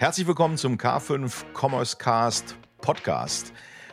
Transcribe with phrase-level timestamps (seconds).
[0.00, 3.52] Herzlich willkommen zum K5 Commerce Cast Podcast.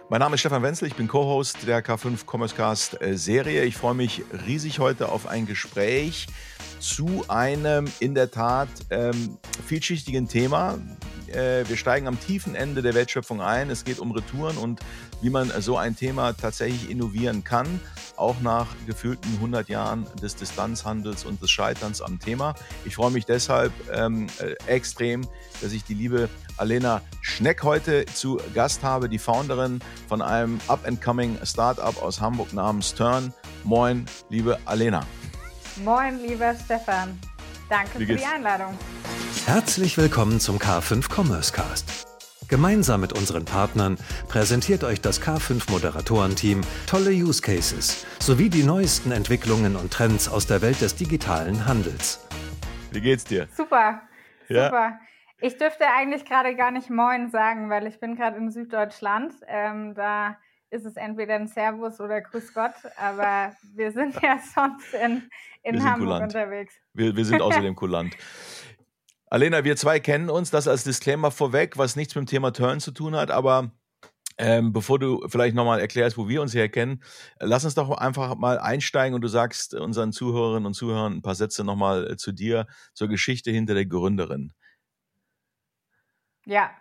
[0.10, 3.66] Mein Name ist Stefan Wenzel, ich bin Co-Host der K5 Commerce Cast äh, Serie.
[3.66, 6.28] Ich freue mich riesig heute auf ein Gespräch
[6.79, 10.78] zu einem in der Tat ähm, vielschichtigen Thema.
[11.29, 13.70] Äh, wir steigen am tiefen Ende der Wertschöpfung ein.
[13.70, 14.79] Es geht um Retouren und
[15.22, 17.80] wie man so ein Thema tatsächlich innovieren kann
[18.18, 22.55] auch nach gefühlten 100 Jahren des Distanzhandels und des Scheiterns am Thema.
[22.86, 25.27] Ich freue mich deshalb ähm, äh, extrem,
[25.62, 31.38] dass ich die liebe Alena Schneck heute zu Gast habe, die Founderin von einem up-and-coming
[31.44, 33.34] Startup aus Hamburg namens Turn.
[33.64, 35.05] Moin, liebe Alena.
[35.84, 37.20] Moin, lieber Stefan.
[37.70, 38.78] Danke für die Einladung.
[39.48, 42.05] Herzlich willkommen zum K5 Commerce Cast.
[42.50, 43.98] Gemeinsam mit unseren Partnern
[44.28, 50.48] präsentiert euch das K5 Moderatorenteam tolle Use Cases sowie die neuesten Entwicklungen und Trends aus
[50.48, 52.28] der Welt des digitalen Handels.
[52.91, 53.48] Wie geht's dir?
[53.55, 54.02] Super,
[54.50, 54.66] ja.
[54.66, 55.00] super.
[55.40, 59.34] Ich dürfte eigentlich gerade gar nicht Moin sagen, weil ich bin gerade in Süddeutschland.
[59.48, 60.36] Ähm, da
[60.71, 65.30] ist es entweder ein Servus oder Grüß Gott, aber wir sind ja sonst in,
[65.64, 66.36] in Hamburg kulant.
[66.36, 66.73] unterwegs.
[66.93, 68.14] Wir, wir sind außerdem kulant.
[69.30, 72.80] Alena, wir zwei kennen uns, das als Disclaimer vorweg, was nichts mit dem Thema Turn
[72.80, 73.72] zu tun hat, aber
[74.38, 77.03] ähm, bevor du vielleicht nochmal erklärst, wo wir uns hier kennen,
[77.39, 81.36] lass uns doch einfach mal einsteigen und du sagst unseren Zuhörerinnen und Zuhörern ein paar
[81.36, 84.53] Sätze nochmal äh, zu dir, zur Geschichte hinter der Gründerin.
[86.45, 86.72] Ja,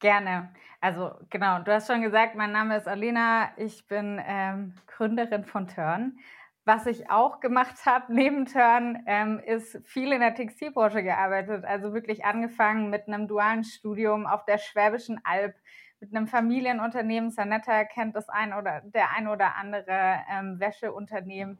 [0.00, 0.52] gerne.
[0.80, 5.68] Also genau, du hast schon gesagt, mein Name ist Alena, ich bin ähm, Gründerin von
[5.68, 6.18] Turn.
[6.64, 11.64] Was ich auch gemacht habe neben Turn, ähm, ist viel in der Textilbranche gearbeitet.
[11.64, 15.54] Also wirklich angefangen mit einem dualen Studium auf der Schwäbischen Alb,
[16.00, 17.30] mit einem Familienunternehmen.
[17.30, 21.58] Sanetta kennt das ein oder der ein oder andere ähm, Wäscheunternehmen.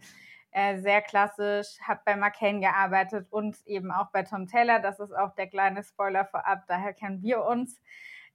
[0.53, 4.81] Äh, sehr klassisch, habe bei McCain gearbeitet und eben auch bei Tom Taylor.
[4.81, 7.81] Das ist auch der kleine Spoiler vorab, daher kennen wir uns.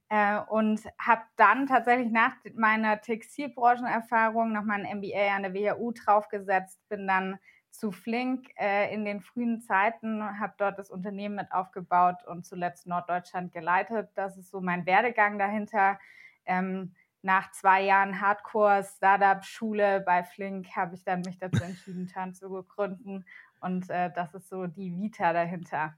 [0.09, 5.91] Äh, und habe dann tatsächlich nach meiner Textilbranchenerfahrung noch mal ein MBA an der WHU
[5.93, 7.39] draufgesetzt, bin dann
[7.71, 12.87] zu Flink äh, in den frühen Zeiten, habe dort das Unternehmen mit aufgebaut und zuletzt
[12.87, 14.09] Norddeutschland geleitet.
[14.15, 15.99] Das ist so mein Werdegang dahinter.
[16.45, 22.63] Ähm, nach zwei Jahren Hardcore-Startup-Schule bei Flink habe ich dann mich dazu entschieden, Turn zu
[22.63, 23.25] gründen.
[23.59, 25.95] Und äh, das ist so die Vita dahinter.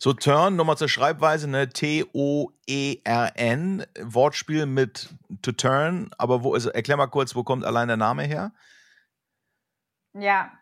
[0.00, 1.68] So, Turn, nochmal zur Schreibweise, ne?
[1.70, 2.54] T-O-E-R-N,
[4.00, 8.22] Wortspiel mit to turn, aber wo, also erklär mal kurz, wo kommt allein der Name
[8.22, 8.52] her?
[10.14, 10.52] Ja,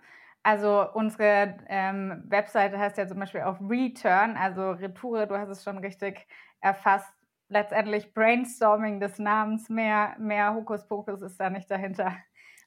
[0.42, 5.64] also unsere ähm, Webseite heißt ja zum Beispiel auch Return, also Retour, du hast es
[5.64, 6.26] schon richtig
[6.60, 7.12] erfasst.
[7.48, 12.16] Letztendlich Brainstorming des Namens, mehr, mehr Hokuspokus ist da nicht dahinter.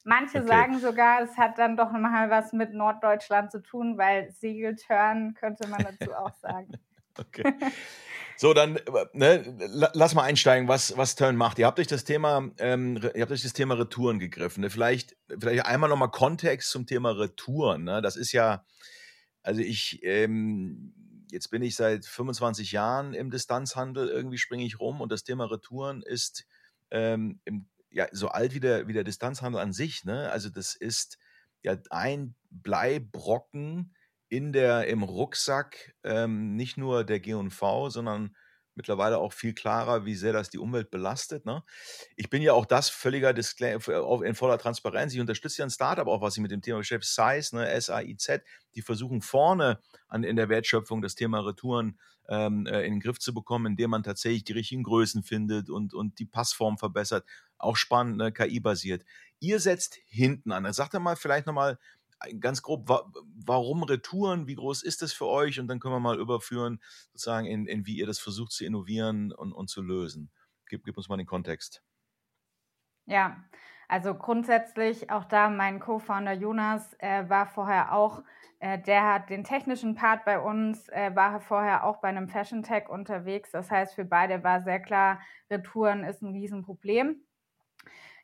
[0.06, 0.48] Manche okay.
[0.48, 5.68] sagen sogar, es hat dann doch mal was mit Norddeutschland zu tun, weil Segeltörn könnte
[5.68, 6.72] man dazu auch sagen.
[7.18, 7.54] okay.
[8.38, 8.80] So, dann
[9.12, 9.44] ne,
[9.94, 11.60] lass mal einsteigen, was, was Turn macht.
[11.60, 14.62] Ihr habt euch das Thema, ähm, ihr habt euch das Thema Retouren gegriffen.
[14.62, 14.70] Ne?
[14.70, 17.84] Vielleicht, vielleicht einmal nochmal Kontext zum Thema Retouren.
[17.84, 18.02] Ne?
[18.02, 18.64] Das ist ja,
[19.44, 20.94] also ich, ähm,
[21.32, 25.52] jetzt bin ich seit 25 Jahren im Distanzhandel, irgendwie springe ich rum und das Thema
[25.52, 26.46] Retouren ist
[26.92, 30.06] ähm, im ja so alt wie der, wie der Distanzhandel an sich.
[30.06, 30.32] Ne?
[30.32, 31.18] Also das ist
[31.62, 33.96] ja ein Bleibrocken
[34.30, 38.36] in der, im Rucksack, ähm, nicht nur der G&V, sondern
[38.76, 41.46] mittlerweile auch viel klarer, wie sehr das die Umwelt belastet.
[41.46, 41.64] Ne?
[42.16, 45.14] Ich bin ja auch das völliger Disclaimer in voller Transparenz.
[45.14, 48.42] Ich unterstütze ja ein Startup auch, was sich mit dem Thema beschäftigt, SAIZ, ne,
[48.76, 53.20] die versuchen vorne an, in der Wertschöpfung das Thema Retouren ähm, äh, in den Griff
[53.20, 57.26] zu bekommen, indem man tatsächlich die richtigen Größen findet und, und die Passform verbessert.
[57.58, 59.04] Auch spannend, ne, KI-basiert.
[59.40, 60.72] Ihr setzt hinten an.
[60.72, 61.80] Sagt er mal vielleicht nochmal
[62.40, 62.88] ganz grob,
[63.46, 65.60] warum Retouren, wie groß ist das für euch?
[65.60, 66.80] Und dann können wir mal überführen,
[67.14, 70.30] sozusagen, in, in wie ihr das versucht zu innovieren und, und zu lösen.
[70.68, 71.82] Gib, gib uns mal den Kontext.
[73.06, 73.44] Ja,
[73.90, 78.22] also grundsätzlich auch da mein Co-Founder Jonas äh, war vorher auch,
[78.60, 82.62] äh, der hat den technischen Part bei uns, äh, war vorher auch bei einem Fashion
[82.62, 83.50] Tech unterwegs.
[83.52, 85.20] Das heißt, für beide war sehr klar,
[85.50, 87.20] Retouren ist ein Riesenproblem.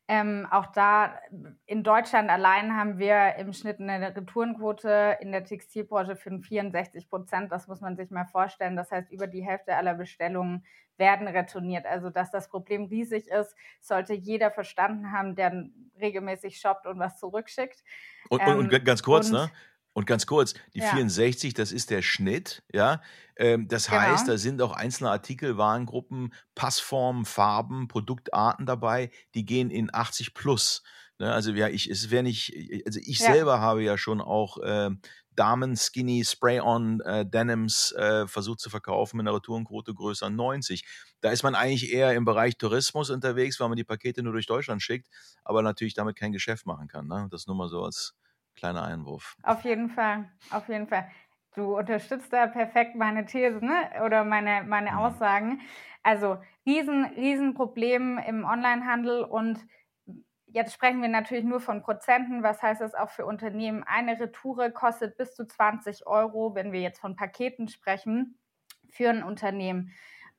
[0.07, 1.19] Ähm, auch da
[1.65, 7.51] in Deutschland allein haben wir im Schnitt eine Retourenquote in der Textilbranche von 64 Prozent.
[7.51, 8.75] Das muss man sich mal vorstellen.
[8.75, 10.63] Das heißt, über die Hälfte aller Bestellungen
[10.97, 11.87] werden retourniert.
[11.87, 15.65] Also, dass das Problem riesig ist, sollte jeder verstanden haben, der
[15.99, 17.83] regelmäßig shoppt und was zurückschickt.
[18.29, 19.51] Und, ähm, und ganz kurz, und, ne?
[19.95, 20.89] Und ganz kurz, die ja.
[20.89, 23.01] 64, das ist der Schnitt, ja.
[23.37, 24.01] Ähm, das genau.
[24.01, 30.33] heißt, da sind auch einzelne Artikel, Warengruppen, Passformen, Farben, Produktarten dabei, die gehen in 80
[30.33, 30.83] plus.
[31.17, 31.31] Ne?
[31.31, 32.53] Also ja, ich, es wäre nicht,
[32.85, 33.31] also ich ja.
[33.31, 34.89] selber habe ja schon auch äh,
[35.31, 40.85] Damen-Skinny Spray-On äh, Denims äh, versucht zu verkaufen mit einer Retourenquote größer 90.
[41.21, 44.45] Da ist man eigentlich eher im Bereich Tourismus unterwegs, weil man die Pakete nur durch
[44.45, 45.07] Deutschland schickt,
[45.45, 47.07] aber natürlich damit kein Geschäft machen kann.
[47.07, 47.29] Ne?
[47.31, 48.13] Das nur mal so als
[48.55, 49.35] kleiner Einwurf.
[49.43, 51.09] Auf jeden Fall, auf jeden Fall.
[51.55, 54.03] Du unterstützt da perfekt meine These ne?
[54.03, 54.97] oder meine, meine mhm.
[54.97, 55.61] Aussagen.
[56.03, 59.59] Also riesen, riesen Problem im Onlinehandel und
[60.55, 62.41] Jetzt sprechen wir natürlich nur von Prozenten.
[62.41, 63.83] Was heißt das auch für Unternehmen?
[63.83, 68.39] Eine Retoure kostet bis zu 20 Euro, wenn wir jetzt von Paketen sprechen,
[68.89, 69.91] für ein Unternehmen.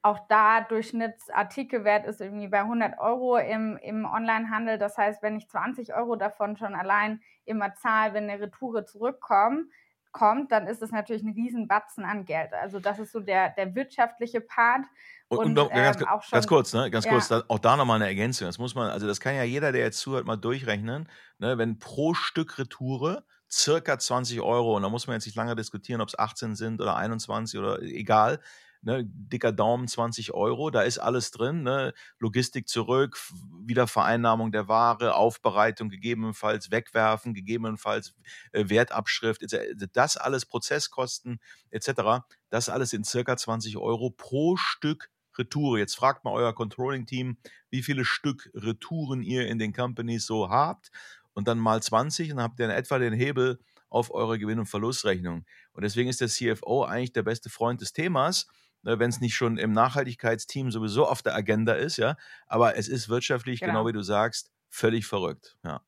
[0.06, 4.78] Auch da Durchschnittsartikelwert ist irgendwie bei 100 Euro im, im Onlinehandel.
[4.78, 9.68] Das heißt, wenn ich 20 Euro davon schon allein immer zahle, wenn eine Retoure zurückkommt,
[10.12, 12.52] kommt, dann ist es natürlich ein Riesenbatzen an Geld.
[12.52, 14.84] Also das ist so der, der wirtschaftliche Part.
[15.26, 16.88] Und, und, und ganz, ähm, schon, ganz, kurz, ne?
[16.88, 17.10] ganz ja.
[17.10, 18.46] kurz, auch da nochmal eine Ergänzung.
[18.46, 21.08] Das muss man, also das kann ja jeder, der jetzt zuhört, mal durchrechnen.
[21.38, 21.58] Ne?
[21.58, 26.00] Wenn pro Stück Retoure circa 20 Euro, und da muss man jetzt nicht lange diskutieren,
[26.00, 28.38] ob es 18 sind oder 21 oder egal,
[28.86, 33.18] ne, dicker Daumen 20 Euro, da ist alles drin, ne, Logistik zurück,
[33.66, 38.14] Wiedervereinnahmung der Ware, Aufbereitung gegebenenfalls, Wegwerfen, gegebenenfalls
[38.52, 39.44] äh, Wertabschrift,
[39.92, 41.40] das alles Prozesskosten
[41.70, 45.78] etc., das alles in circa 20 Euro pro Stück Retour.
[45.78, 47.36] Jetzt fragt mal euer Controlling-Team,
[47.68, 50.90] wie viele Stück Retouren ihr in den Companies so habt
[51.34, 53.58] und dann mal 20 und dann habt ihr in etwa den Hebel
[53.88, 55.44] auf eure Gewinn- und Verlustrechnung.
[55.72, 58.46] Und deswegen ist der CFO eigentlich der beste Freund des Themas,
[58.82, 62.16] wenn es nicht schon im Nachhaltigkeitsteam sowieso auf der Agenda ist, ja.
[62.46, 65.80] Aber es ist wirtschaftlich, genau, genau wie du sagst, völlig verrückt, ja.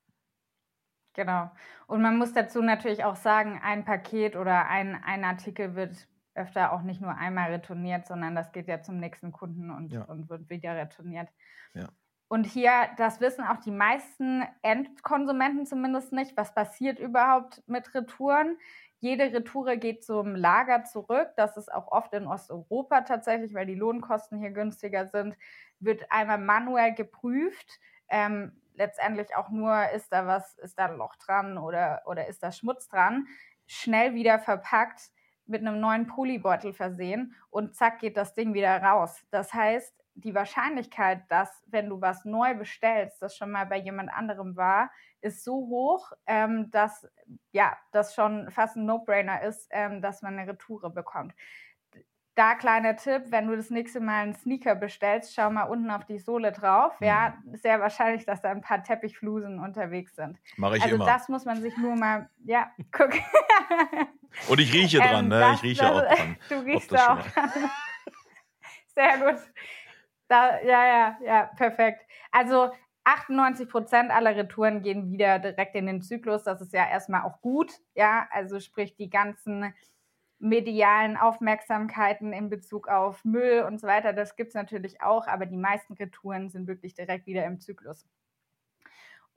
[1.15, 1.51] Genau.
[1.89, 6.07] Und man muss dazu natürlich auch sagen, ein Paket oder ein, ein Artikel wird
[6.39, 10.03] öfter auch nicht nur einmal retourniert, sondern das geht ja zum nächsten Kunden und, ja.
[10.03, 11.29] und wird wieder retourniert.
[11.75, 11.89] Ja.
[12.29, 18.59] Und hier, das wissen auch die meisten Endkonsumenten zumindest nicht, was passiert überhaupt mit Retouren.
[19.01, 21.29] Jede Retoure geht zum Lager zurück.
[21.37, 25.37] Das ist auch oft in Osteuropa tatsächlich, weil die Lohnkosten hier günstiger sind.
[25.79, 27.79] Wird einmal manuell geprüft.
[28.09, 32.43] Ähm, letztendlich auch nur, ist da was, ist da ein Loch dran oder, oder ist
[32.43, 33.27] da Schmutz dran.
[33.67, 35.11] Schnell wieder verpackt,
[35.47, 39.25] mit einem neuen Polybeutel versehen und zack geht das Ding wieder raus.
[39.31, 44.11] Das heißt, die Wahrscheinlichkeit, dass, wenn du was neu bestellst, das schon mal bei jemand
[44.13, 47.07] anderem war, ist so hoch, ähm, dass
[47.53, 51.35] ja, das schon fast ein No-Brainer ist, ähm, dass man eine Retoure bekommt.
[52.35, 56.05] Da kleiner Tipp, wenn du das nächste Mal einen Sneaker bestellst, schau mal unten auf
[56.05, 56.95] die Sohle drauf.
[57.01, 57.57] Ja, mhm.
[57.57, 60.39] sehr wahrscheinlich, dass da ein paar Teppichflusen unterwegs sind.
[60.57, 61.07] Mache ich also immer.
[61.07, 63.21] das muss man sich nur mal, ja, gucken.
[64.49, 65.41] Und ich rieche dran, ähm, ne?
[65.41, 66.37] Das, ich rieche das, auch dran.
[66.49, 67.51] Du riechst auch dran.
[68.95, 69.41] Sehr gut.
[70.29, 72.03] Da, ja, ja, ja, perfekt.
[72.31, 72.71] Also
[73.05, 76.43] 98 Prozent aller Retouren gehen wieder direkt in den Zyklus.
[76.45, 77.73] Das ist ja erstmal auch gut.
[77.95, 79.73] Ja, also sprich die ganzen
[80.39, 85.47] medialen Aufmerksamkeiten in Bezug auf Müll und so weiter, das gibt es natürlich auch, aber
[85.47, 88.07] die meisten Retouren sind wirklich direkt wieder im Zyklus.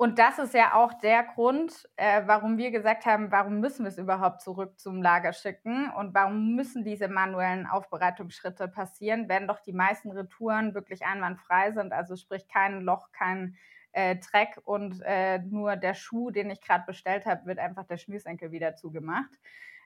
[0.01, 3.89] Und das ist ja auch der Grund, äh, warum wir gesagt haben, warum müssen wir
[3.89, 9.59] es überhaupt zurück zum Lager schicken und warum müssen diese manuellen Aufbereitungsschritte passieren, wenn doch
[9.59, 13.55] die meisten Retouren wirklich einwandfrei sind, also sprich kein Loch, kein
[13.91, 17.97] äh, Dreck und äh, nur der Schuh, den ich gerade bestellt habe, wird einfach der
[17.97, 19.39] Schnürsenkel wieder zugemacht.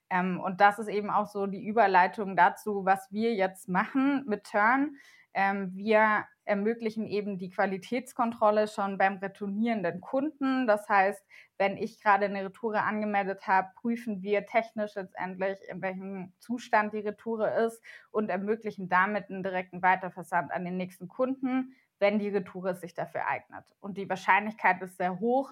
[0.09, 4.45] Ähm, und das ist eben auch so die Überleitung dazu, was wir jetzt machen mit
[4.45, 4.95] Turn.
[5.35, 10.65] Ähm, wir ermöglichen eben die Qualitätskontrolle schon beim retournierenden Kunden.
[10.65, 11.21] Das heißt,
[11.57, 16.99] wenn ich gerade eine Retoure angemeldet habe, prüfen wir technisch letztendlich, in welchem Zustand die
[16.99, 22.75] Retoure ist und ermöglichen damit einen direkten Weiterversand an den nächsten Kunden, wenn die Retoure
[22.75, 23.65] sich dafür eignet.
[23.81, 25.51] Und die Wahrscheinlichkeit ist sehr hoch.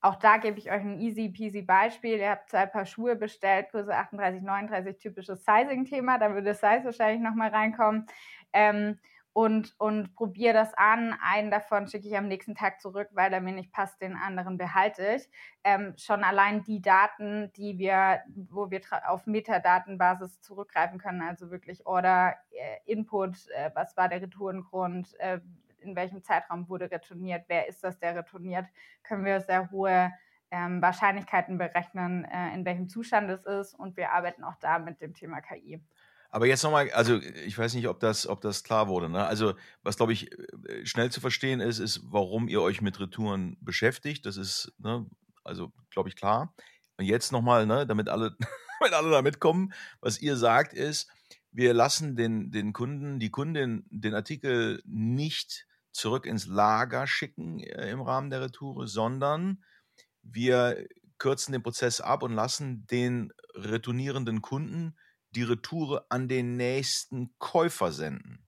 [0.00, 2.18] Auch da gebe ich euch ein easy peasy Beispiel.
[2.18, 6.18] Ihr habt zwei Paar Schuhe bestellt, Größe 38, 39, typisches Sizing-Thema.
[6.18, 8.06] Da würde Size wahrscheinlich nochmal reinkommen.
[8.52, 8.98] Ähm,
[9.34, 11.14] und, und probiere das an.
[11.20, 14.56] Einen davon schicke ich am nächsten Tag zurück, weil er mir nicht passt, den anderen
[14.56, 15.28] behalte ich.
[15.64, 21.84] Ähm, schon allein die Daten, die wir, wo wir auf Metadatenbasis zurückgreifen können, also wirklich
[21.84, 25.40] Order, äh, Input, äh, was war der Retourengrund, äh,
[25.80, 28.66] in welchem Zeitraum wurde retourniert, wer ist das, der retourniert,
[29.02, 30.12] können wir sehr hohe
[30.52, 33.74] ähm, Wahrscheinlichkeiten berechnen, äh, in welchem Zustand es ist.
[33.74, 35.82] Und wir arbeiten auch da mit dem Thema KI.
[36.34, 39.08] Aber jetzt nochmal, also ich weiß nicht, ob das, ob das klar wurde.
[39.08, 39.24] Ne?
[39.24, 43.56] Also, was glaube ich äh, schnell zu verstehen ist, ist, warum ihr euch mit Retouren
[43.60, 44.26] beschäftigt.
[44.26, 45.06] Das ist, ne,
[45.44, 46.52] also glaube ich, klar.
[46.96, 48.36] Und jetzt nochmal, ne, damit alle,
[48.80, 51.08] damit alle da mitkommen, was ihr sagt, ist,
[51.52, 57.92] wir lassen den, den Kunden, die Kundin den Artikel nicht zurück ins Lager schicken äh,
[57.92, 59.62] im Rahmen der Retoure, sondern
[60.24, 60.84] wir
[61.18, 64.96] kürzen den Prozess ab und lassen den retournierenden Kunden
[65.36, 68.46] die Retoure an den nächsten Käufer senden.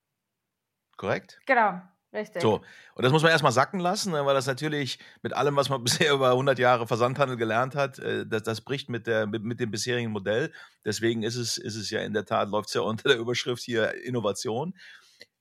[0.97, 1.38] Korrekt?
[1.47, 1.81] Genau,
[2.12, 2.40] richtig.
[2.40, 2.62] So,
[2.95, 5.83] und das muss man erstmal sacken lassen, ne, weil das natürlich mit allem, was man
[5.85, 9.61] bisher über 100 Jahre Versandhandel gelernt hat, äh, das, das bricht mit, der, mit, mit
[9.61, 10.52] dem bisherigen Modell.
[10.85, 13.62] Deswegen ist es, ist es ja in der Tat, läuft es ja unter der Überschrift
[13.62, 14.75] hier Innovation.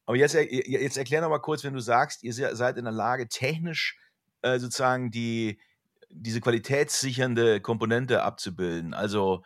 [0.05, 3.27] Aber jetzt, jetzt erklär noch mal kurz, wenn du sagst, ihr seid in der Lage,
[3.27, 3.97] technisch
[4.43, 5.59] äh, sozusagen die,
[6.09, 8.93] diese qualitätssichernde Komponente abzubilden.
[8.93, 9.43] Also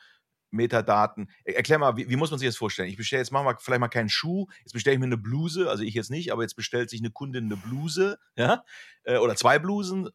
[0.51, 1.29] Metadaten.
[1.43, 2.89] Erklär mal, wie, wie, muss man sich das vorstellen?
[2.89, 5.69] Ich bestelle jetzt, machen wir vielleicht mal keinen Schuh, jetzt bestelle ich mir eine Bluse,
[5.69, 8.63] also ich jetzt nicht, aber jetzt bestellt sich eine Kundin eine Bluse, ja,
[9.03, 10.09] äh, oder zwei Blusen.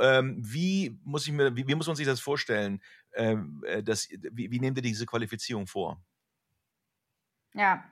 [0.00, 2.82] Ähm, wie muss ich mir, wie, wie, muss man sich das vorstellen?
[3.14, 6.00] Ähm, äh, das, wie, wie nehmt ihr diese Qualifizierung vor?
[7.54, 7.84] Ja,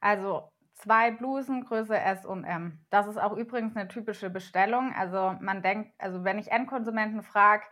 [0.00, 2.84] also zwei Blusen, Größe S und M.
[2.90, 4.94] Das ist auch übrigens eine typische Bestellung.
[4.94, 7.64] Also man denkt, also wenn ich Endkonsumenten frage,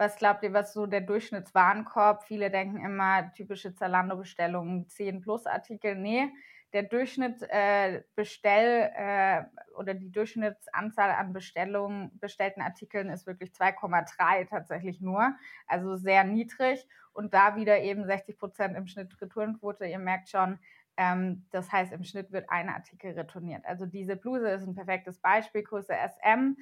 [0.00, 2.24] was glaubt ihr, was so der Durchschnittswarenkorb?
[2.24, 5.94] Viele denken immer typische Zalando-Bestellungen, 10 plus Artikel.
[5.94, 6.32] Nee,
[6.72, 9.42] der Durchschnitt äh, Bestell äh,
[9.76, 15.34] oder die Durchschnittsanzahl an Bestellungen, bestellten Artikeln ist wirklich 2,3 tatsächlich nur.
[15.66, 16.88] Also sehr niedrig.
[17.12, 19.84] Und da wieder eben 60 Prozent im Schnitt Retourenquote.
[19.84, 20.58] Ihr merkt schon,
[20.96, 23.66] ähm, das heißt, im Schnitt wird ein Artikel retourniert.
[23.66, 26.56] Also diese Bluse ist ein perfektes Beispiel, Größe SM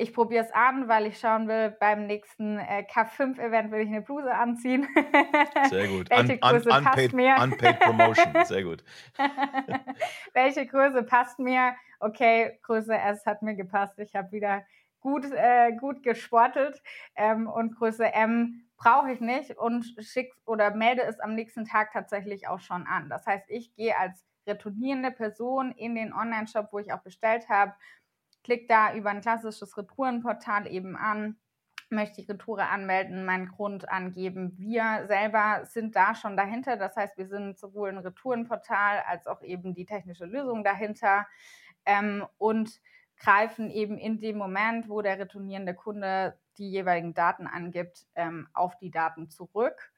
[0.00, 4.00] ich probiere es an, weil ich schauen will, beim nächsten äh, K5-Event will ich eine
[4.00, 4.88] Bluse anziehen.
[5.68, 6.08] Sehr gut.
[6.10, 7.36] Welche un, Größe un, passt mir?
[7.38, 8.82] Unpaid Promotion, sehr gut.
[10.32, 11.74] Welche Größe passt mir?
[11.98, 13.98] Okay, Größe S hat mir gepasst.
[13.98, 14.64] Ich habe wieder
[15.00, 16.82] gut, äh, gut gesportelt
[17.14, 21.92] ähm, und Größe M brauche ich nicht und schick oder melde es am nächsten Tag
[21.92, 23.10] tatsächlich auch schon an.
[23.10, 27.74] Das heißt, ich gehe als retournierende Person in den Online-Shop, wo ich auch bestellt habe
[28.42, 31.36] Klick da über ein klassisches Retourenportal eben an,
[31.90, 34.54] möchte die Retoure anmelden, meinen Grund angeben.
[34.56, 36.76] Wir selber sind da schon dahinter.
[36.76, 41.26] Das heißt, wir sind sowohl ein Retourenportal als auch eben die technische Lösung dahinter
[41.84, 42.80] ähm, und
[43.16, 48.76] greifen eben in dem Moment, wo der retournierende Kunde die jeweiligen Daten angibt, ähm, auf
[48.78, 49.92] die Daten zurück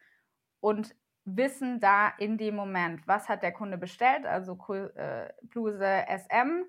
[0.60, 0.94] und
[1.24, 6.64] wissen da in dem Moment, was hat der Kunde bestellt, also äh, Bluse SM,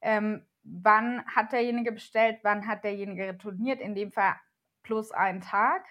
[0.00, 4.34] ähm, wann hat derjenige bestellt, wann hat derjenige retourniert, in dem Fall
[4.82, 5.86] plus einen Tag.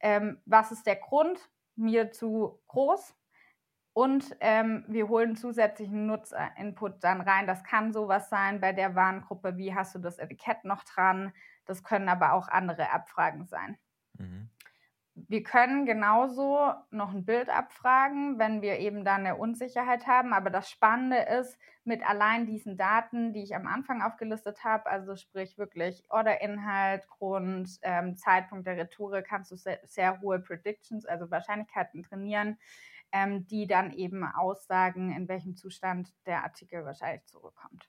[0.00, 1.50] Ähm, was ist der Grund?
[1.74, 3.14] Mir zu groß.
[3.92, 7.46] Und ähm, wir holen zusätzlichen Nutzerinput dann rein.
[7.46, 11.32] Das kann sowas sein bei der Warengruppe, wie hast du das Etikett noch dran?
[11.64, 13.78] Das können aber auch andere Abfragen sein.
[14.18, 14.50] Mhm.
[15.18, 20.34] Wir können genauso noch ein Bild abfragen, wenn wir eben da eine Unsicherheit haben.
[20.34, 25.16] Aber das Spannende ist, mit allein diesen Daten, die ich am Anfang aufgelistet habe, also
[25.16, 31.30] sprich wirklich Orderinhalt, Grund, ähm, Zeitpunkt der Retoure, kannst du sehr, sehr hohe Predictions, also
[31.30, 32.58] Wahrscheinlichkeiten trainieren,
[33.12, 37.88] ähm, die dann eben aussagen, in welchem Zustand der Artikel wahrscheinlich zurückkommt.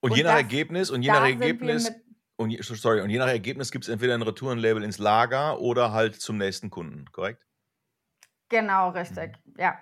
[0.00, 1.92] Und, und je nach das, Ergebnis, und je nach Ergebnis
[2.38, 6.14] und, sorry, und je nach Ergebnis gibt es entweder ein Retourenlabel ins Lager oder halt
[6.20, 7.44] zum nächsten Kunden, korrekt?
[8.48, 9.54] Genau, richtig, mhm.
[9.58, 9.78] ja.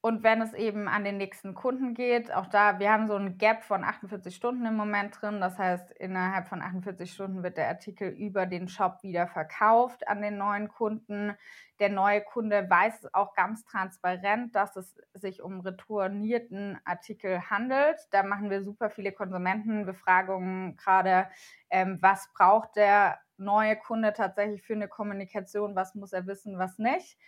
[0.00, 3.36] Und wenn es eben an den nächsten Kunden geht, auch da, wir haben so ein
[3.36, 5.40] Gap von 48 Stunden im Moment drin.
[5.40, 10.22] Das heißt, innerhalb von 48 Stunden wird der Artikel über den Shop wieder verkauft an
[10.22, 11.36] den neuen Kunden.
[11.80, 17.98] Der neue Kunde weiß auch ganz transparent, dass es sich um retournierten Artikel handelt.
[18.12, 21.26] Da machen wir super viele Konsumentenbefragungen gerade.
[21.70, 25.74] Ähm, was braucht der neue Kunde tatsächlich für eine Kommunikation?
[25.74, 27.18] Was muss er wissen, was nicht?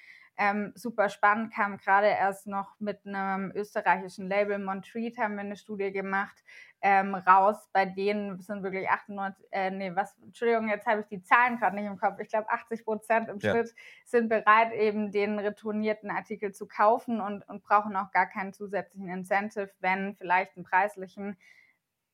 [0.43, 5.57] Ähm, super spannend, kam gerade erst noch mit einem österreichischen Label, Montreat haben wir eine
[5.57, 6.43] Studie gemacht,
[6.81, 7.69] ähm, raus.
[7.75, 11.77] Bei denen sind wirklich 98, äh, nee, was, Entschuldigung, jetzt habe ich die Zahlen gerade
[11.77, 12.19] nicht im Kopf.
[12.21, 13.51] Ich glaube, 80 Prozent im ja.
[13.51, 13.75] Schnitt
[14.07, 19.11] sind bereit, eben den retournierten Artikel zu kaufen und, und brauchen auch gar keinen zusätzlichen
[19.11, 21.37] Incentive, wenn vielleicht einen preislichen.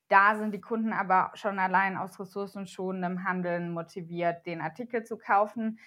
[0.09, 5.78] Da sind die Kunden aber schon allein aus ressourcenschonendem Handeln motiviert, den Artikel zu kaufen.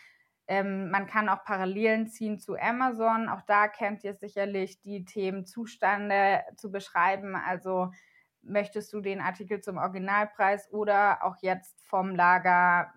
[0.50, 3.29] Ähm, man kann auch Parallelen ziehen zu Amazon.
[3.29, 7.36] Auch da kennt ihr sicherlich die Themen Zustände zu beschreiben.
[7.36, 7.91] Also
[8.41, 12.91] möchtest du den Artikel zum Originalpreis oder auch jetzt vom Lager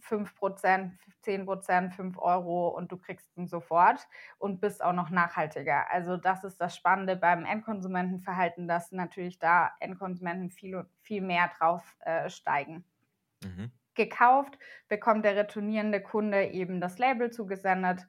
[0.00, 0.90] 5%,
[1.24, 4.08] 10%, 5 Euro und du kriegst ihn sofort
[4.38, 5.92] und bist auch noch nachhaltiger.
[5.92, 11.96] Also das ist das Spannende beim Endkonsumentenverhalten, dass natürlich da Endkonsumenten viel, viel mehr drauf
[12.00, 12.84] äh, steigen.
[13.44, 14.58] Mhm gekauft,
[14.88, 18.06] bekommt der retournierende Kunde eben das Label zugesendet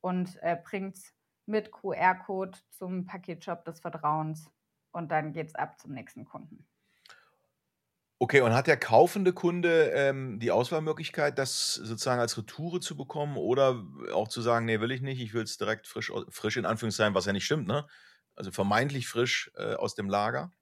[0.00, 1.12] und äh, bringt es
[1.46, 4.50] mit QR-Code zum Paketshop des Vertrauens
[4.92, 6.66] und dann geht es ab zum nächsten Kunden.
[8.20, 13.36] Okay, und hat der kaufende Kunde ähm, die Auswahlmöglichkeit, das sozusagen als Retoure zu bekommen
[13.36, 16.64] oder auch zu sagen, nee, will ich nicht, ich will es direkt frisch, frisch in
[16.64, 17.86] Anführungszeichen, was ja nicht stimmt, ne?
[18.36, 20.52] Also vermeintlich frisch äh, aus dem Lager?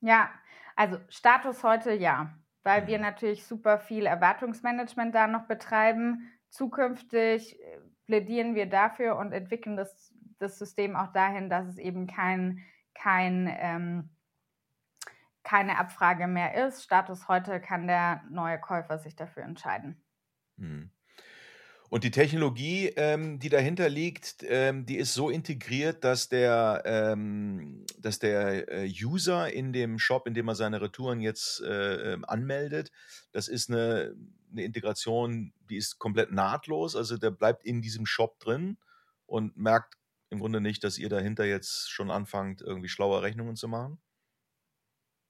[0.00, 0.30] Ja,
[0.76, 2.86] also Status heute ja, weil mhm.
[2.88, 6.30] wir natürlich super viel Erwartungsmanagement da noch betreiben.
[6.50, 12.08] Zukünftig äh, plädieren wir dafür und entwickeln das, das System auch dahin, dass es eben
[12.08, 14.10] kein, kein ähm,
[15.44, 16.82] keine Abfrage mehr ist.
[16.82, 20.02] Status heute kann der neue Käufer sich dafür entscheiden.
[20.58, 20.90] Hm.
[21.88, 27.84] Und die Technologie, ähm, die dahinter liegt, ähm, die ist so integriert, dass der, ähm,
[27.98, 32.24] dass der äh, User in dem Shop, in dem er seine Retouren jetzt äh, ähm,
[32.24, 32.90] anmeldet,
[33.32, 34.14] das ist eine,
[34.50, 36.96] eine Integration, die ist komplett nahtlos.
[36.96, 38.78] Also der bleibt in diesem Shop drin
[39.26, 39.94] und merkt
[40.30, 44.00] im Grunde nicht, dass ihr dahinter jetzt schon anfangt, irgendwie schlaue Rechnungen zu machen.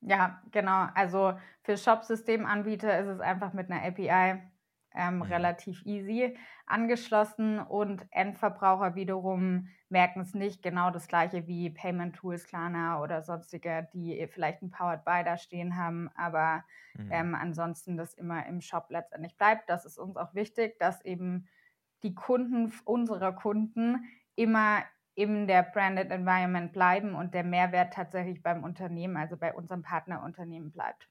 [0.01, 0.89] Ja, genau.
[0.95, 4.41] Also für Shop-Systemanbieter ist es einfach mit einer API
[4.97, 5.23] ähm, mhm.
[5.23, 6.37] relativ easy
[6.67, 10.63] angeschlossen und Endverbraucher wiederum merken es nicht.
[10.63, 15.37] Genau das gleiche wie Payment Tools, Klarna oder sonstige, die vielleicht ein Powered Buy da
[15.37, 17.13] stehen haben, aber mhm.
[17.13, 19.71] ähm, ansonsten das immer im Shop letztendlich bleibt.
[19.71, 21.49] Das ist uns auch wichtig, dass eben
[22.03, 24.83] die Kunden unserer Kunden immer
[25.15, 30.71] in der Branded Environment bleiben und der Mehrwert tatsächlich beim Unternehmen, also bei unserem Partnerunternehmen
[30.73, 31.09] bleibt.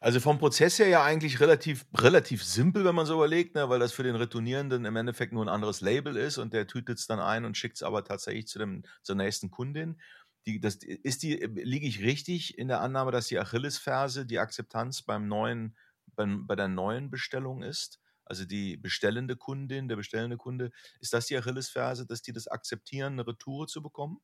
[0.00, 3.78] Also vom Prozess her ja eigentlich relativ, relativ simpel, wenn man so überlegt, ne, weil
[3.78, 7.06] das für den Retournierenden im Endeffekt nur ein anderes Label ist und der tütet es
[7.06, 10.00] dann ein und schickt es aber tatsächlich zu dem, zur nächsten Kundin.
[10.46, 15.02] Die, das, ist die, liege ich richtig in der Annahme, dass die Achillesferse die Akzeptanz
[15.02, 15.76] beim neuen,
[16.14, 18.00] beim, bei der neuen Bestellung ist?
[18.26, 23.14] also die bestellende Kundin, der bestellende Kunde, ist das die Achillesferse, dass die das akzeptieren,
[23.14, 24.20] eine Retour zu bekommen?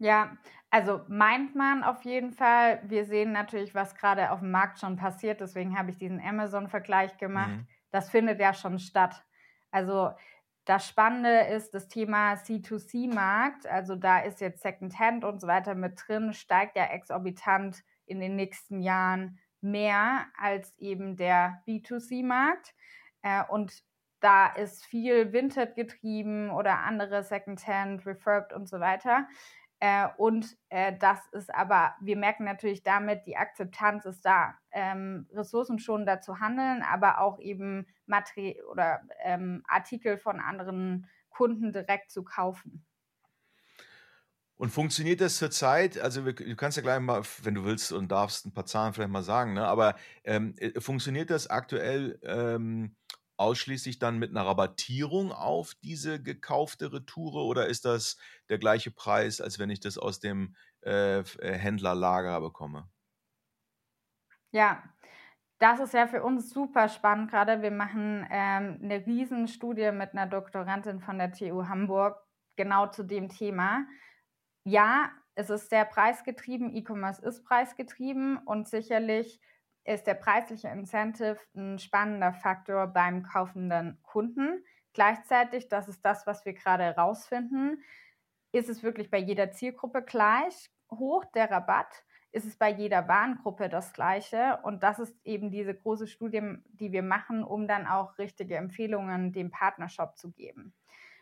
[0.00, 0.38] Ja,
[0.70, 2.80] also meint man auf jeden Fall.
[2.84, 5.40] Wir sehen natürlich, was gerade auf dem Markt schon passiert.
[5.40, 7.50] Deswegen habe ich diesen Amazon-Vergleich gemacht.
[7.50, 7.66] Mhm.
[7.90, 9.22] Das findet ja schon statt.
[9.70, 10.12] Also
[10.64, 13.66] das Spannende ist das Thema C2C-Markt.
[13.66, 18.36] Also da ist jetzt Secondhand und so weiter mit drin, steigt ja exorbitant in den
[18.36, 22.74] nächsten Jahren mehr als eben der B2C-Markt.
[23.20, 23.84] Äh, und
[24.20, 29.26] da ist viel Vinted getrieben oder andere Secondhand, Refurbed und so weiter.
[29.82, 35.26] Äh, und äh, das ist aber, wir merken natürlich damit, die Akzeptanz ist da, ähm,
[35.32, 42.22] ressourcenschonender zu handeln, aber auch eben Material oder ähm, Artikel von anderen Kunden direkt zu
[42.24, 42.84] kaufen.
[44.56, 45.98] Und funktioniert das zurzeit?
[45.98, 49.10] Also, du kannst ja gleich mal, wenn du willst und darfst, ein paar Zahlen vielleicht
[49.10, 49.66] mal sagen, ne?
[49.66, 52.94] aber ähm, äh, funktioniert das aktuell ähm,
[53.40, 58.16] ausschließlich dann mit einer Rabattierung auf diese gekaufte Retoure oder ist das
[58.48, 61.24] der gleiche Preis, als wenn ich das aus dem äh, äh
[61.58, 62.88] Händlerlager bekomme?
[64.52, 64.82] Ja,
[65.58, 67.62] das ist ja für uns super spannend gerade.
[67.62, 72.16] Wir machen ähm, eine Riesenstudie mit einer Doktorandin von der TU Hamburg
[72.56, 73.86] genau zu dem Thema
[74.64, 79.40] ja, es ist sehr preisgetrieben, E-Commerce ist preisgetrieben und sicherlich
[79.84, 84.64] ist der preisliche Incentive ein spannender Faktor beim kaufenden Kunden.
[84.92, 87.82] Gleichzeitig, das ist das, was wir gerade herausfinden,
[88.52, 92.04] ist es wirklich bei jeder Zielgruppe gleich hoch, der Rabatt?
[92.32, 94.58] Ist es bei jeder Warengruppe das gleiche?
[94.62, 99.32] Und das ist eben diese große Studie, die wir machen, um dann auch richtige Empfehlungen
[99.32, 100.72] dem Partnershop zu geben.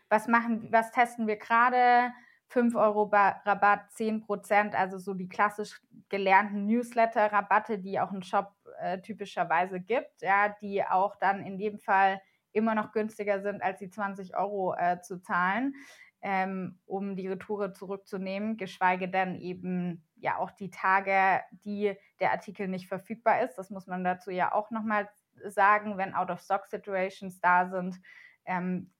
[0.09, 2.13] Was machen, was testen wir gerade?
[2.49, 8.53] 5 Euro Rabatt, 10 Prozent, also so die klassisch gelernten Newsletter-Rabatte, die auch ein Shop
[8.79, 12.19] äh, typischerweise gibt, ja, die auch dann in dem Fall
[12.51, 15.75] immer noch günstiger sind, als die 20 Euro äh, zu zahlen,
[16.21, 22.67] ähm, um die Retoure zurückzunehmen, geschweige denn eben ja auch die Tage, die der Artikel
[22.67, 23.57] nicht verfügbar ist.
[23.59, 25.07] Das muss man dazu ja auch nochmal
[25.45, 28.01] sagen, wenn Out-of-Stock-Situations da sind,
[28.45, 28.91] ähm,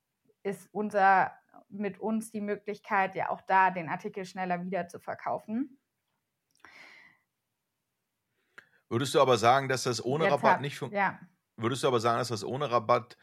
[0.43, 1.33] ist unser
[1.69, 5.79] mit uns die Möglichkeit, ja auch da den Artikel schneller wieder zu verkaufen.
[8.89, 11.19] Würdest du aber sagen, dass das ohne Jetzt Rabatt hab, nicht funktioniert?
[11.21, 11.27] Ja.
[11.57, 13.17] Würdest du aber sagen, dass das ohne Rabatt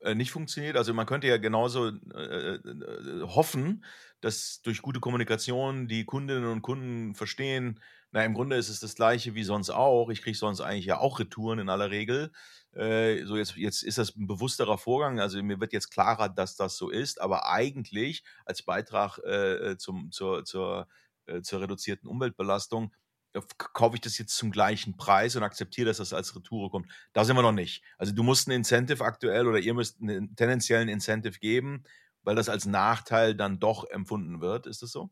[0.00, 0.76] äh, nicht funktioniert?
[0.76, 3.84] Also man könnte ja genauso äh, äh, hoffen,
[4.20, 7.80] dass durch gute Kommunikation die Kundinnen und Kunden verstehen,
[8.14, 10.08] na im Grunde ist es das gleiche wie sonst auch.
[10.08, 12.30] Ich kriege sonst eigentlich ja auch Retouren in aller Regel.
[12.72, 15.18] Äh, so jetzt, jetzt ist das ein bewussterer Vorgang.
[15.18, 19.78] Also mir wird jetzt klarer, dass das so ist, aber eigentlich als Beitrag äh, äh
[19.78, 20.86] zum, zur, zur,
[21.26, 22.94] äh, zur reduzierten Umweltbelastung
[23.32, 26.88] äh, kaufe ich das jetzt zum gleichen Preis und akzeptiere, dass das als Retour kommt.
[27.14, 27.82] Da sind wir noch nicht.
[27.98, 31.82] Also du musst ein Incentive aktuell oder ihr müsst einen tendenziellen Incentive geben,
[32.22, 34.68] weil das als Nachteil dann doch empfunden wird.
[34.68, 35.10] Ist das so?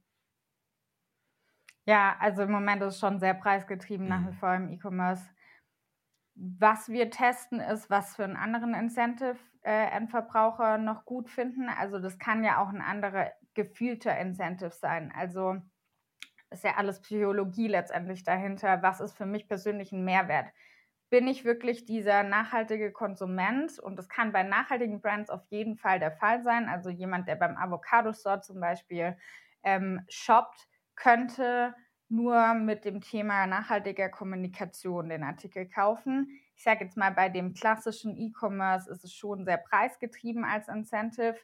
[1.86, 4.36] Ja, also im Moment ist es schon sehr preisgetrieben nach wie Mhm.
[4.36, 5.30] vor im E-Commerce.
[6.34, 11.68] Was wir testen, ist, was für einen anderen Incentive äh, Endverbraucher noch gut finden.
[11.68, 15.12] Also das kann ja auch ein anderer gefühlter Incentive sein.
[15.14, 15.56] Also
[16.50, 18.82] ist ja alles Psychologie letztendlich dahinter.
[18.82, 20.52] Was ist für mich persönlich ein Mehrwert?
[21.10, 23.78] Bin ich wirklich dieser nachhaltige Konsument?
[23.78, 26.68] Und das kann bei nachhaltigen Brands auf jeden Fall der Fall sein.
[26.68, 29.18] Also jemand, der beim Avocado Store zum Beispiel
[29.62, 30.68] ähm, shoppt,
[31.02, 31.74] könnte
[32.08, 36.28] nur mit dem Thema nachhaltiger Kommunikation den Artikel kaufen.
[36.54, 41.36] Ich sage jetzt mal, bei dem klassischen E-Commerce ist es schon sehr preisgetrieben als Incentive.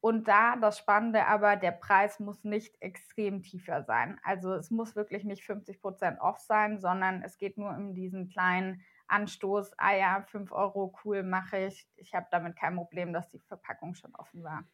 [0.00, 4.20] Und da das Spannende aber, der Preis muss nicht extrem tiefer sein.
[4.22, 8.82] Also es muss wirklich nicht 50% off sein, sondern es geht nur um diesen kleinen
[9.06, 11.88] Anstoß, ah ja, 5 Euro, cool, mache ich.
[11.96, 14.64] Ich habe damit kein Problem, dass die Verpackung schon offen war.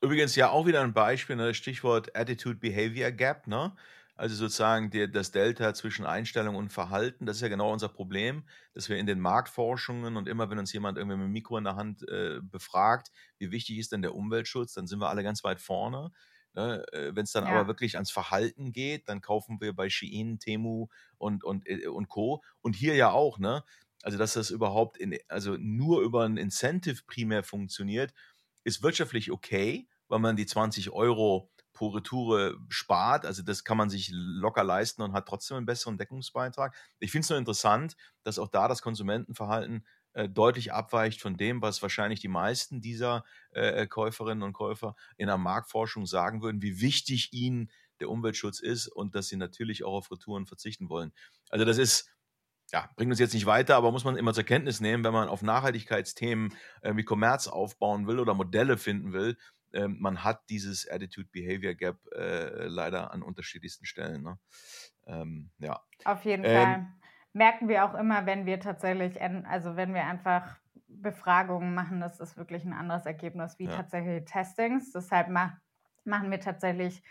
[0.00, 3.74] Übrigens ja auch wieder ein Beispiel, ne, Stichwort Attitude Behavior Gap, ne?
[4.14, 8.44] Also sozusagen der, das Delta zwischen Einstellung und Verhalten, das ist ja genau unser Problem,
[8.74, 11.64] dass wir in den Marktforschungen und immer, wenn uns jemand irgendwie mit dem Mikro in
[11.64, 15.44] der Hand äh, befragt, wie wichtig ist denn der Umweltschutz, dann sind wir alle ganz
[15.44, 16.10] weit vorne.
[16.54, 16.84] Ne?
[16.92, 17.44] Äh, wenn es dann Ja.
[17.44, 22.08] aber wirklich ans Verhalten geht, dann kaufen wir bei Shein, Temu und, und, äh, und
[22.08, 22.42] Co.
[22.60, 23.62] Und hier ja auch, ne?
[24.02, 28.12] Also, dass das überhaupt in, also nur über ein Incentive primär funktioniert,
[28.68, 33.24] ist wirtschaftlich okay, weil man die 20 Euro pro Retoure spart.
[33.24, 36.74] Also das kann man sich locker leisten und hat trotzdem einen besseren Deckungsbeitrag.
[36.98, 41.62] Ich finde es nur interessant, dass auch da das Konsumentenverhalten äh, deutlich abweicht von dem,
[41.62, 46.80] was wahrscheinlich die meisten dieser äh, Käuferinnen und Käufer in der Marktforschung sagen würden, wie
[46.80, 51.12] wichtig ihnen der Umweltschutz ist und dass sie natürlich auch auf Retouren verzichten wollen.
[51.50, 52.10] Also das ist
[52.72, 55.28] ja, bringt uns jetzt nicht weiter, aber muss man immer zur Kenntnis nehmen, wenn man
[55.28, 59.36] auf Nachhaltigkeitsthemen äh, wie Kommerz aufbauen will oder Modelle finden will,
[59.72, 64.22] ähm, man hat dieses Attitude-Behavior Gap äh, leider an unterschiedlichsten Stellen.
[64.22, 64.38] Ne?
[65.06, 65.80] Ähm, ja.
[66.04, 66.86] Auf jeden Ähm, Fall.
[67.32, 70.56] Merken wir auch immer, wenn wir tatsächlich, also wenn wir einfach
[70.88, 73.76] Befragungen machen, das ist wirklich ein anderes Ergebnis wie Ja.
[73.76, 74.92] tatsächlich Testings.
[74.92, 75.60] Deshalb ma
[76.04, 77.02] machen wir tatsächlich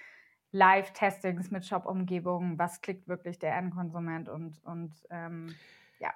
[0.58, 2.58] Live-Testings mit Shop-Umgebungen.
[2.58, 5.56] Was klickt wirklich der Endkonsument und, und ähm,
[6.00, 6.14] ja,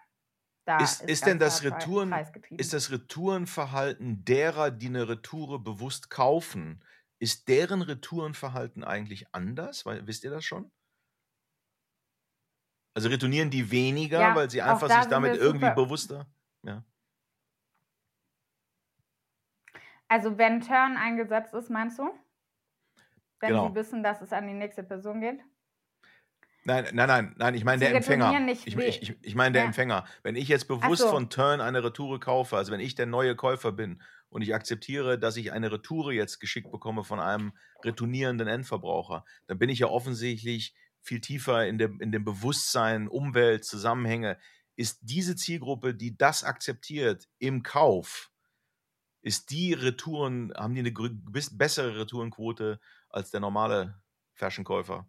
[0.66, 2.14] da Ist, ist denn ganz das Retouren,
[2.58, 6.84] ist das Retourenverhalten derer, die eine Retoure bewusst kaufen,
[7.20, 9.86] ist deren Retourenverhalten eigentlich anders?
[9.86, 10.72] Weil, wisst ihr das schon?
[12.94, 16.28] Also retournieren die weniger, Ja, weil sie einfach da sich damit irgendwie super- bewusster.
[16.64, 16.84] Ja.
[20.08, 22.12] Also wenn Turn eingesetzt ist, meinst du?
[23.42, 23.70] Wenn Genau.
[23.70, 25.40] sie wissen, dass es an die nächste Person geht?
[26.64, 28.48] Nein, nein, nein, nein, ich meine der Empfänger.
[28.50, 29.68] Ich, ich, ich, meine der Ja.
[29.68, 30.06] Empfänger.
[30.22, 31.10] Wenn ich jetzt bewusst so.
[31.10, 35.18] von Turn eine Retoure kaufe, also wenn ich der neue Käufer bin und ich akzeptiere,
[35.18, 39.88] dass ich eine Retoure jetzt geschickt bekomme von einem retournierenden Endverbraucher, dann bin ich ja
[39.88, 44.38] offensichtlich viel tiefer in dem, in dem Bewusstsein, Umwelt, Zusammenhänge.
[44.76, 48.32] Ist diese Zielgruppe, die das akzeptiert im Kauf,
[49.24, 52.80] ist die Retouren, haben die eine bessere Retourenquote
[53.14, 54.02] als der normale
[54.34, 55.06] Fashionkäufer?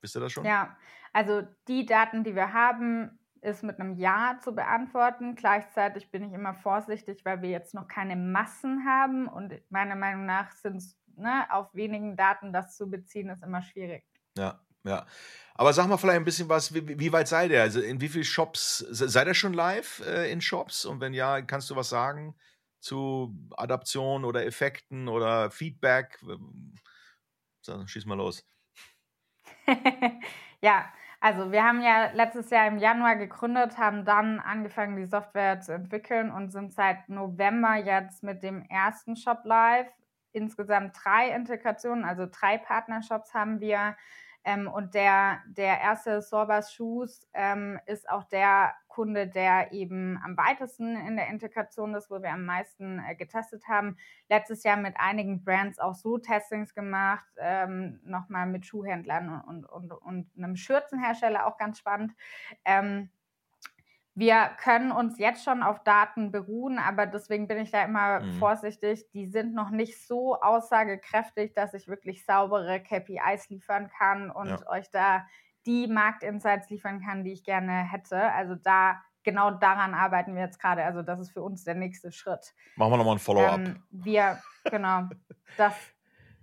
[0.00, 0.44] Wisst ihr das schon?
[0.44, 0.76] Ja,
[1.12, 5.34] also die Daten, die wir haben, ist mit einem Ja zu beantworten.
[5.34, 10.26] Gleichzeitig bin ich immer vorsichtig, weil wir jetzt noch keine Massen haben und meiner Meinung
[10.26, 14.04] nach sind es ne, auf wenigen Daten das zu beziehen, ist immer schwierig.
[14.36, 15.06] Ja, ja.
[15.54, 17.62] Aber sag mal vielleicht ein bisschen was, wie, wie weit seid ihr?
[17.62, 20.84] Also in wie vielen Shops, se- seid ihr schon live äh, in Shops?
[20.84, 22.36] Und wenn ja, kannst du was sagen
[22.80, 26.18] zu Adaption oder Effekten oder Feedback?
[27.62, 28.44] So, schieß mal los.
[30.62, 30.86] ja,
[31.20, 35.74] also wir haben ja letztes Jahr im Januar gegründet, haben dann angefangen, die Software zu
[35.74, 39.88] entwickeln und sind seit November jetzt mit dem ersten Shop live.
[40.32, 43.96] Insgesamt drei Integrationen, also drei Partnershops haben wir.
[44.44, 50.36] Ähm, und der, der erste Sorbas Shoes ähm, ist auch der Kunde, der eben am
[50.36, 53.96] weitesten in der Integration ist, wo wir am meisten äh, getestet haben.
[54.28, 59.92] Letztes Jahr mit einigen Brands auch so Testings gemacht, ähm, nochmal mit Schuhhändlern und, und,
[59.92, 62.12] und einem Schürzenhersteller, auch ganz spannend.
[62.64, 63.10] Ähm,
[64.14, 68.32] wir können uns jetzt schon auf Daten beruhen, aber deswegen bin ich da immer Mhm.
[68.32, 69.08] vorsichtig.
[69.12, 74.68] Die sind noch nicht so aussagekräftig, dass ich wirklich saubere KPIs liefern kann und Ja.
[74.68, 75.26] euch da
[75.66, 78.20] die Marktinsights liefern kann, die ich gerne hätte.
[78.32, 80.84] Also da genau daran arbeiten wir jetzt gerade.
[80.84, 82.54] Also das ist für uns der nächste Schritt.
[82.76, 83.58] Machen wir nochmal ein Follow-up.
[83.60, 85.08] Ähm, wir, genau,
[85.56, 85.74] das,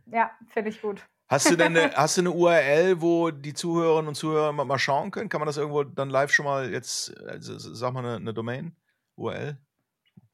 [0.05, 1.05] ja, finde ich gut.
[1.29, 5.11] Hast du denn eine, hast du eine URL, wo die Zuhörerinnen und Zuhörer mal, schauen
[5.11, 5.29] können?
[5.29, 8.75] Kann man das irgendwo dann live schon mal jetzt, also, sag mal eine, eine Domain?
[9.15, 9.57] URL?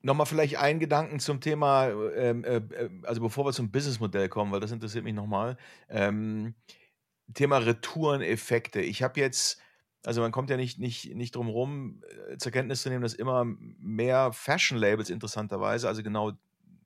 [0.00, 4.52] Nochmal vielleicht einen Gedanken zum Thema, ähm, äh, äh, also bevor wir zum Businessmodell kommen,
[4.52, 5.56] weil das interessiert mich nochmal.
[5.88, 6.54] Ähm,
[7.34, 8.80] Thema Retoureneffekte.
[8.80, 9.60] Ich habe jetzt,
[10.04, 13.14] also man kommt ja nicht, nicht, nicht drum rum, äh, zur Kenntnis zu nehmen, dass
[13.14, 16.32] immer mehr Fashion-Labels interessanterweise, also genau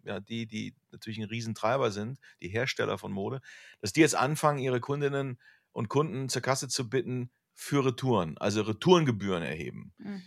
[0.04, 3.40] ja, die, die natürlich ein Riesentreiber sind, die Hersteller von Mode,
[3.80, 5.38] dass die jetzt anfangen, ihre Kundinnen
[5.72, 9.92] und Kunden zur Kasse zu bitten für Retouren, also Retourengebühren erheben.
[9.98, 10.22] Mhm.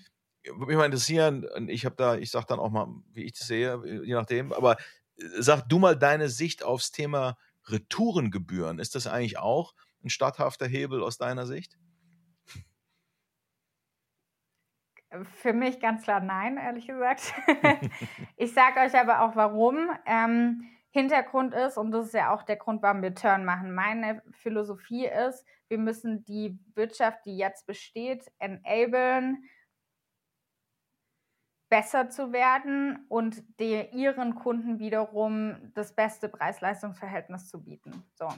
[0.45, 3.47] Würde mich mal interessieren, ich habe da, ich sage dann auch mal, wie ich das
[3.47, 4.77] sehe, je nachdem, aber
[5.17, 8.79] äh, sag du mal deine Sicht aufs Thema Retourengebühren.
[8.79, 11.77] Ist das eigentlich auch ein statthafter Hebel aus deiner Sicht?
[15.41, 17.33] Für mich ganz klar nein, ehrlich gesagt.
[18.37, 19.89] ich sage euch aber auch warum.
[20.05, 23.73] Ähm, Hintergrund ist, und das ist ja auch der Grund, warum wir Turn machen.
[23.73, 29.43] Meine Philosophie ist, wir müssen die Wirtschaft, die jetzt besteht, enablen,
[31.75, 38.01] besser zu werden und die, ihren Kunden wiederum das beste Preis-Leistungs-Verhältnis zu bieten.
[38.13, 38.29] So.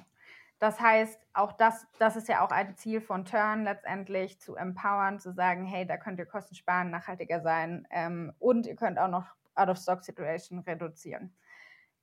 [0.57, 5.19] Das heißt, auch das, das ist ja auch ein Ziel von Turn letztendlich, zu empowern,
[5.19, 9.07] zu sagen, hey, da könnt ihr Kosten sparen, nachhaltiger sein ähm, und ihr könnt auch
[9.07, 11.31] noch Out-of-Stock-Situation reduzieren.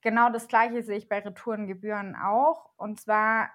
[0.03, 2.71] Genau das Gleiche sehe ich bei Retourengebühren auch.
[2.77, 3.51] Und zwar,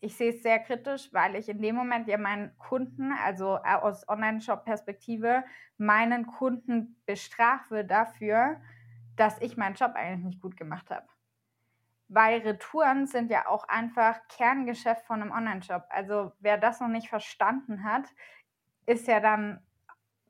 [0.00, 4.08] ich sehe es sehr kritisch, weil ich in dem Moment ja meinen Kunden, also aus
[4.08, 5.44] Online-Shop-Perspektive,
[5.76, 8.60] meinen Kunden bestrafe dafür,
[9.16, 11.06] dass ich meinen Job eigentlich nicht gut gemacht habe
[12.12, 15.84] weil Retouren sind ja auch einfach Kerngeschäft von einem Online-Shop.
[15.90, 18.04] Also wer das noch nicht verstanden hat,
[18.84, 19.64] ist ja dann,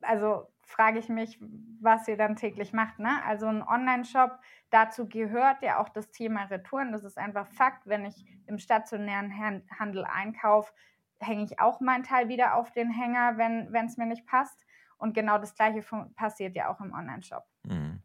[0.01, 1.39] also frage ich mich,
[1.79, 2.99] was ihr dann täglich macht.
[2.99, 3.23] Ne?
[3.25, 6.91] Also ein Online-Shop, dazu gehört ja auch das Thema Retouren.
[6.91, 7.85] Das ist einfach Fakt.
[7.85, 9.33] Wenn ich im stationären
[9.77, 10.73] Handel einkaufe,
[11.19, 14.65] hänge ich auch meinen Teil wieder auf den Hänger, wenn es mir nicht passt.
[14.97, 15.83] Und genau das Gleiche
[16.15, 17.43] passiert ja auch im Online-Shop.
[17.63, 18.01] Mhm.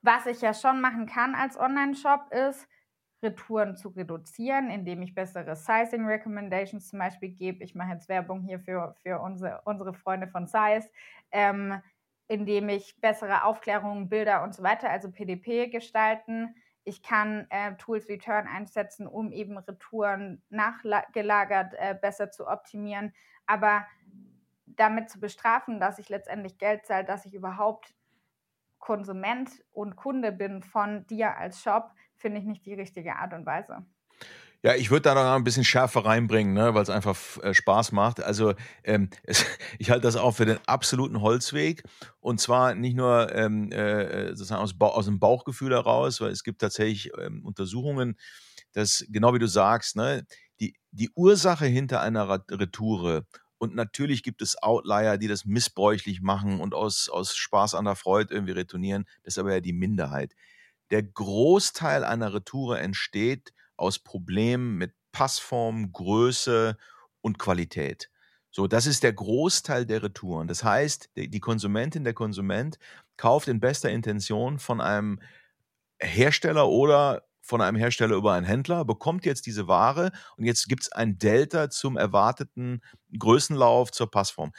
[0.00, 2.68] Was ich ja schon machen kann als Online-Shop ist,
[3.22, 7.64] Retouren zu reduzieren, indem ich bessere Sizing Recommendations zum Beispiel gebe.
[7.64, 10.88] Ich mache jetzt Werbung hier für, für unsere, unsere Freunde von Size,
[11.32, 11.82] ähm,
[12.28, 16.54] indem ich bessere Aufklärungen, Bilder und so weiter, also PDP gestalten.
[16.84, 23.12] Ich kann äh, Tools wie Turn einsetzen, um eben Retouren nachgelagert äh, besser zu optimieren.
[23.46, 23.84] Aber
[24.64, 27.94] damit zu bestrafen, dass ich letztendlich Geld zahle, dass ich überhaupt
[28.78, 33.46] Konsument und Kunde bin von dir als Shop, finde ich nicht die richtige Art und
[33.46, 33.86] Weise.
[34.64, 37.92] Ja, ich würde da noch ein bisschen Schärfe reinbringen, ne, weil es einfach äh, Spaß
[37.92, 38.20] macht.
[38.20, 39.44] Also ähm, es,
[39.78, 41.84] ich halte das auch für den absoluten Holzweg
[42.18, 46.60] und zwar nicht nur ähm, äh, sozusagen aus, aus dem Bauchgefühl heraus, weil es gibt
[46.60, 48.16] tatsächlich ähm, Untersuchungen,
[48.72, 50.26] dass genau wie du sagst, ne,
[50.60, 53.26] die, die Ursache hinter einer Retoure
[53.58, 57.96] und natürlich gibt es Outlier, die das missbräuchlich machen und aus, aus Spaß an der
[57.96, 59.04] Freude irgendwie retournieren.
[59.24, 60.34] Das ist aber ja die Minderheit.
[60.90, 66.76] Der Großteil einer Retoure entsteht aus Problemen mit Passform, Größe
[67.20, 68.10] und Qualität.
[68.50, 70.48] So, das ist der Großteil der Retouren.
[70.48, 72.78] Das heißt, die Konsumentin, der Konsument
[73.16, 75.20] kauft in bester Intention von einem
[76.00, 80.82] Hersteller oder von einem Hersteller über einen Händler, bekommt jetzt diese Ware und jetzt gibt
[80.82, 82.80] es ein Delta zum erwarteten
[83.18, 84.52] Größenlauf zur Passform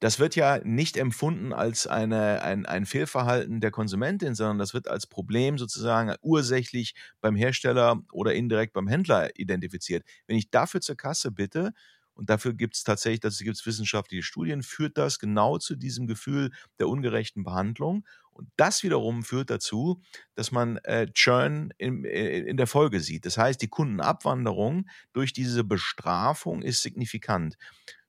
[0.00, 4.88] das wird ja nicht empfunden als eine, ein, ein Fehlverhalten der Konsumentin, sondern das wird
[4.88, 10.04] als Problem sozusagen ursächlich beim Hersteller oder indirekt beim Händler identifiziert.
[10.26, 11.72] Wenn ich dafür zur Kasse bitte,
[12.14, 16.06] und dafür gibt es tatsächlich, dazu gibt es wissenschaftliche Studien, führt das genau zu diesem
[16.06, 18.06] Gefühl der ungerechten Behandlung.
[18.40, 20.00] Und das wiederum führt dazu,
[20.34, 23.26] dass man äh, Churn in, äh, in der Folge sieht.
[23.26, 27.58] Das heißt, die Kundenabwanderung durch diese Bestrafung ist signifikant.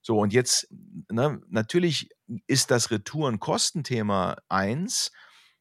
[0.02, 0.70] So, und jetzt,
[1.12, 2.10] ne, natürlich
[2.48, 5.12] ist das Retouren-Kostenthema eins.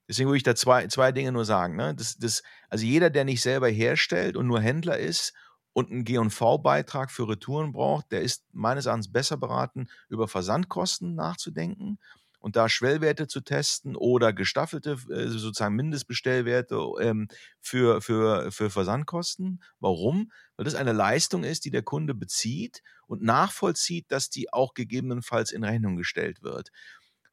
[0.08, 1.74] Deswegen würde ich da zwei, zwei Dinge nur sagen.
[1.74, 1.92] Ne?
[1.96, 5.32] Das, das, also jeder, der nicht selber herstellt und nur Händler ist
[5.72, 11.98] und einen G&V-Beitrag für Retouren braucht, der ist meines Erachtens besser beraten, über Versandkosten nachzudenken
[12.40, 17.28] und da Schwellwerte zu testen oder gestaffelte äh, sozusagen Mindestbestellwerte ähm,
[17.60, 19.62] für, für, für Versandkosten.
[19.78, 20.32] Warum?
[20.56, 25.52] Weil das eine Leistung ist, die der Kunde bezieht und nachvollzieht, dass die auch gegebenenfalls
[25.52, 26.70] in Rechnung gestellt wird.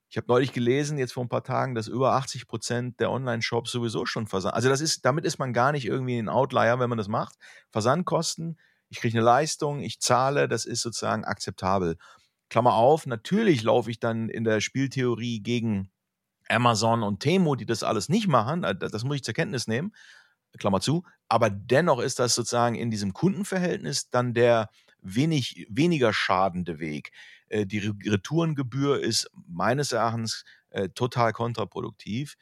[0.09, 3.71] Ich habe neulich gelesen, jetzt vor ein paar Tagen, dass über 80 Prozent der Online-Shops
[3.71, 4.55] sowieso schon Versand.
[4.55, 7.35] Also das ist, damit ist man gar nicht irgendwie ein Outlier, wenn man das macht.
[7.71, 8.57] Versandkosten,
[8.89, 11.97] ich kriege eine Leistung, ich zahle, das ist sozusagen akzeptabel.
[12.49, 15.89] Klammer auf, natürlich laufe ich dann in der Spieltheorie gegen
[16.49, 18.63] Amazon und Temo, die das alles nicht machen.
[18.63, 19.93] Äh, das muss ich zur Kenntnis nehmen.
[20.57, 21.03] Klammer zu.
[21.27, 24.69] Aber dennoch ist das sozusagen in diesem Kundenverhältnis dann der
[25.01, 27.11] wenig, weniger schadende Weg.
[27.49, 32.35] Äh, die Retourengebühr ist meines Erachtens äh, total kontraproduktiv.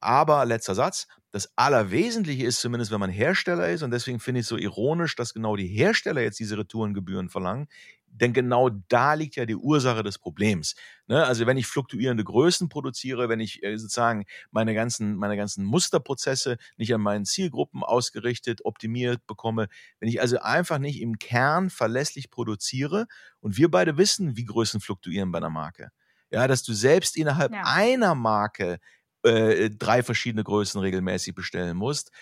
[0.00, 4.44] Aber letzter Satz, das Allerwesentliche ist zumindest, wenn man Hersteller ist, und deswegen finde ich
[4.44, 7.68] es so ironisch, dass genau die Hersteller jetzt diese Retourengebühren verlangen,
[8.14, 10.74] denn genau da liegt ja die Ursache des Problems.
[11.08, 11.24] Ne?
[11.24, 16.56] Also wenn ich fluktuierende Größen produziere, wenn ich äh, sozusagen meine ganzen, meine ganzen Musterprozesse
[16.76, 22.30] nicht an meinen Zielgruppen ausgerichtet, optimiert bekomme, wenn ich also einfach nicht im Kern verlässlich
[22.30, 23.06] produziere
[23.40, 25.90] und wir beide wissen, wie Größen fluktuieren bei einer Marke.
[26.30, 27.62] Ja, dass du selbst innerhalb ja.
[27.64, 28.78] einer Marke
[29.24, 32.12] äh, drei verschiedene Größen regelmäßig bestellen musst.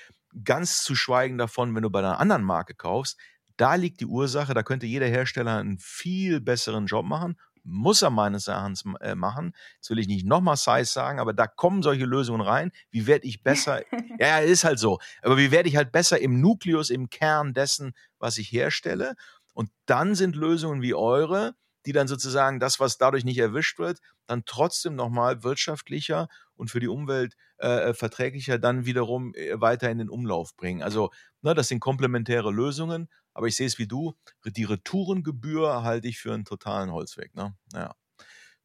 [0.44, 3.18] Ganz zu schweigen davon, wenn du bei einer anderen Marke kaufst,
[3.56, 7.38] da liegt die Ursache, da könnte jeder Hersteller einen viel besseren Job machen.
[7.64, 9.54] Muss er meines Erachtens äh, machen.
[9.76, 12.72] Jetzt will ich nicht nochmal Size sagen, aber da kommen solche Lösungen rein.
[12.90, 13.82] Wie werde ich besser?
[14.18, 14.98] ja, ist halt so.
[15.22, 19.14] Aber wie werde ich halt besser im Nukleus, im Kern dessen, was ich herstelle?
[19.54, 21.54] Und dann sind Lösungen wie eure,
[21.86, 26.80] die dann sozusagen das, was dadurch nicht erwischt wird, dann trotzdem nochmal wirtschaftlicher und für
[26.80, 30.82] die Umwelt äh, äh, verträglicher dann wiederum äh, weiter in den Umlauf bringen.
[30.82, 31.10] Also
[31.42, 34.14] ne, das sind komplementäre Lösungen, aber ich sehe es wie du,
[34.44, 37.34] die Retourengebühr halte ich für einen totalen Holzweg.
[37.34, 37.54] Ne?
[37.72, 37.94] Ja,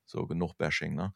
[0.06, 0.96] so genug Bashing.
[0.96, 1.14] Ne?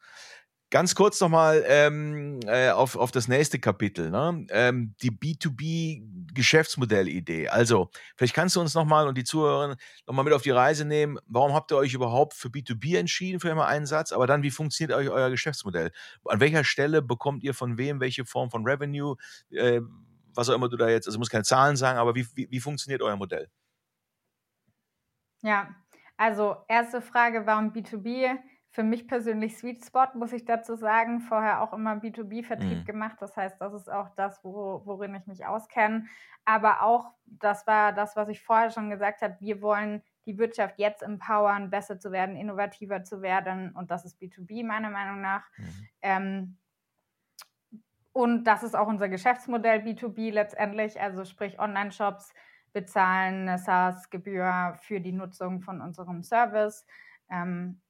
[0.72, 4.46] Ganz kurz nochmal ähm, äh, auf, auf das nächste Kapitel, ne?
[4.48, 7.48] ähm, die B2B-Geschäftsmodellidee.
[7.48, 11.18] Also, vielleicht kannst du uns nochmal und die Zuhörer nochmal mit auf die Reise nehmen.
[11.26, 14.12] Warum habt ihr euch überhaupt für B2B entschieden, für immer einen Satz?
[14.12, 15.92] Aber dann, wie funktioniert euch euer Geschäftsmodell?
[16.24, 19.16] An welcher Stelle bekommt ihr von wem welche Form von Revenue?
[19.50, 19.82] Äh,
[20.34, 22.50] was auch immer du da jetzt, also ich muss keine Zahlen sagen, aber wie, wie,
[22.50, 23.50] wie funktioniert euer Modell?
[25.42, 25.74] Ja,
[26.16, 28.38] also erste Frage, warum B2B?
[28.72, 31.20] für mich persönlich Sweet Spot, muss ich dazu sagen.
[31.20, 32.84] Vorher auch immer B2B-Vertrieb mhm.
[32.86, 33.16] gemacht.
[33.20, 36.06] Das heißt, das ist auch das, wo, worin ich mich auskenne.
[36.46, 40.78] Aber auch, das war das, was ich vorher schon gesagt habe, wir wollen die Wirtschaft
[40.78, 43.72] jetzt empowern, besser zu werden, innovativer zu werden.
[43.76, 45.44] Und das ist B2B meiner Meinung nach.
[45.58, 45.88] Mhm.
[46.00, 46.58] Ähm,
[48.12, 52.32] und das ist auch unser Geschäftsmodell B2B letztendlich, also sprich Online-Shops
[52.72, 56.86] bezahlen eine SaaS-Gebühr für die Nutzung von unserem Service.
[57.30, 57.80] Ähm,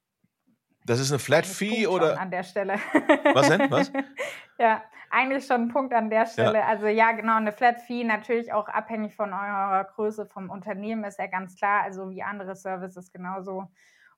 [0.85, 2.19] das ist eine Flat Fee oder?
[2.19, 2.73] An der Stelle.
[3.33, 3.71] Was denn?
[3.71, 3.91] Was?
[4.57, 6.59] ja, eigentlich schon ein Punkt an der Stelle.
[6.59, 6.67] Ja.
[6.67, 11.19] Also ja, genau, eine Flat Fee natürlich auch abhängig von eurer Größe vom Unternehmen, ist
[11.19, 11.83] ja ganz klar.
[11.83, 13.67] Also wie andere Services genauso.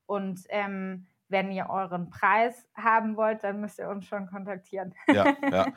[0.07, 4.93] Und ähm, wenn ihr euren Preis haben wollt, dann müsst ihr uns schon kontaktieren.
[5.07, 5.67] Ja, ja.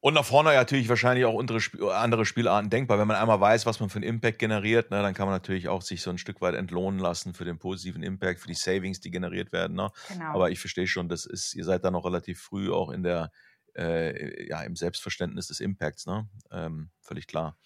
[0.00, 2.98] Und nach vorne natürlich wahrscheinlich auch andere Spielarten denkbar.
[3.00, 5.68] Wenn man einmal weiß, was man für einen Impact generiert, ne, dann kann man natürlich
[5.68, 9.00] auch sich so ein Stück weit entlohnen lassen für den positiven Impact, für die Savings,
[9.00, 9.74] die generiert werden.
[9.74, 9.90] Ne?
[10.08, 10.26] Genau.
[10.26, 13.32] Aber ich verstehe schon, das ist, ihr seid da noch relativ früh auch in der,
[13.74, 16.28] äh, ja, im Selbstverständnis des Impacts, ne?
[16.52, 17.56] Ähm, völlig klar.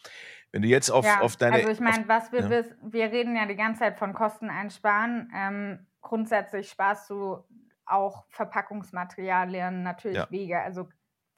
[0.53, 1.57] Wenn du jetzt auf, ja, auf deine.
[1.57, 2.65] Also ich meine, was wir ja.
[2.83, 5.31] wir reden ja die ganze Zeit von Kosten einsparen.
[5.35, 7.43] Ähm, grundsätzlich sparst du
[7.87, 10.31] auch Verpackungsmaterialien, natürlich ja.
[10.31, 10.61] Wege.
[10.61, 10.89] Also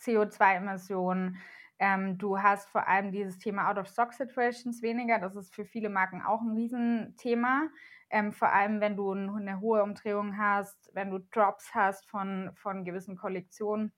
[0.00, 1.36] CO2-Emissionen.
[1.78, 5.18] Ähm, du hast vor allem dieses Thema Out-of-Stock-Situations weniger.
[5.18, 7.68] Das ist für viele Marken auch ein Riesenthema.
[8.10, 12.84] Ähm, vor allem, wenn du eine hohe Umdrehung hast, wenn du Drops hast von, von
[12.84, 13.92] gewissen Kollektionen.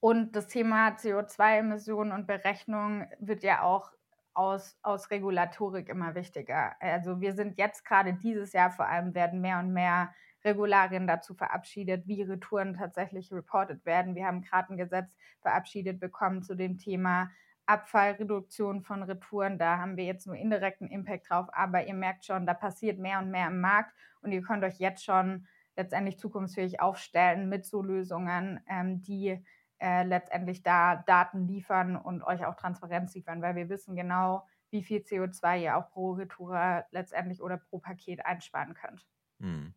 [0.00, 3.90] Und das Thema CO2-Emissionen und Berechnung wird ja auch
[4.34, 6.74] aus, aus Regulatorik immer wichtiger.
[6.80, 10.12] Also wir sind jetzt gerade dieses Jahr vor allem werden mehr und mehr
[10.44, 14.14] Regularien dazu verabschiedet, wie Retouren tatsächlich reported werden.
[14.14, 17.30] Wir haben gerade ein Gesetz verabschiedet bekommen zu dem Thema
[17.66, 19.58] Abfallreduktion von Retouren.
[19.58, 23.20] Da haben wir jetzt nur indirekten Impact drauf, aber ihr merkt schon, da passiert mehr
[23.20, 27.82] und mehr im Markt und ihr könnt euch jetzt schon letztendlich zukunftsfähig aufstellen mit so
[27.82, 29.42] Lösungen, ähm, die
[29.78, 34.82] äh, letztendlich da Daten liefern und euch auch Transparenz liefern, weil wir wissen genau, wie
[34.82, 39.06] viel CO2 ihr auch pro Retour letztendlich oder pro Paket einsparen könnt.
[39.40, 39.74] Hm.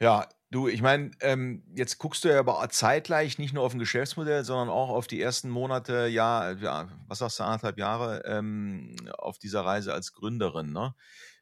[0.00, 3.80] Ja, du, ich meine, ähm, jetzt guckst du ja aber zeitgleich nicht nur auf ein
[3.80, 8.94] Geschäftsmodell, sondern auch auf die ersten Monate, ja, ja was sagst du, anderthalb Jahre ähm,
[9.18, 10.72] auf dieser Reise als Gründerin.
[10.72, 10.94] Ne?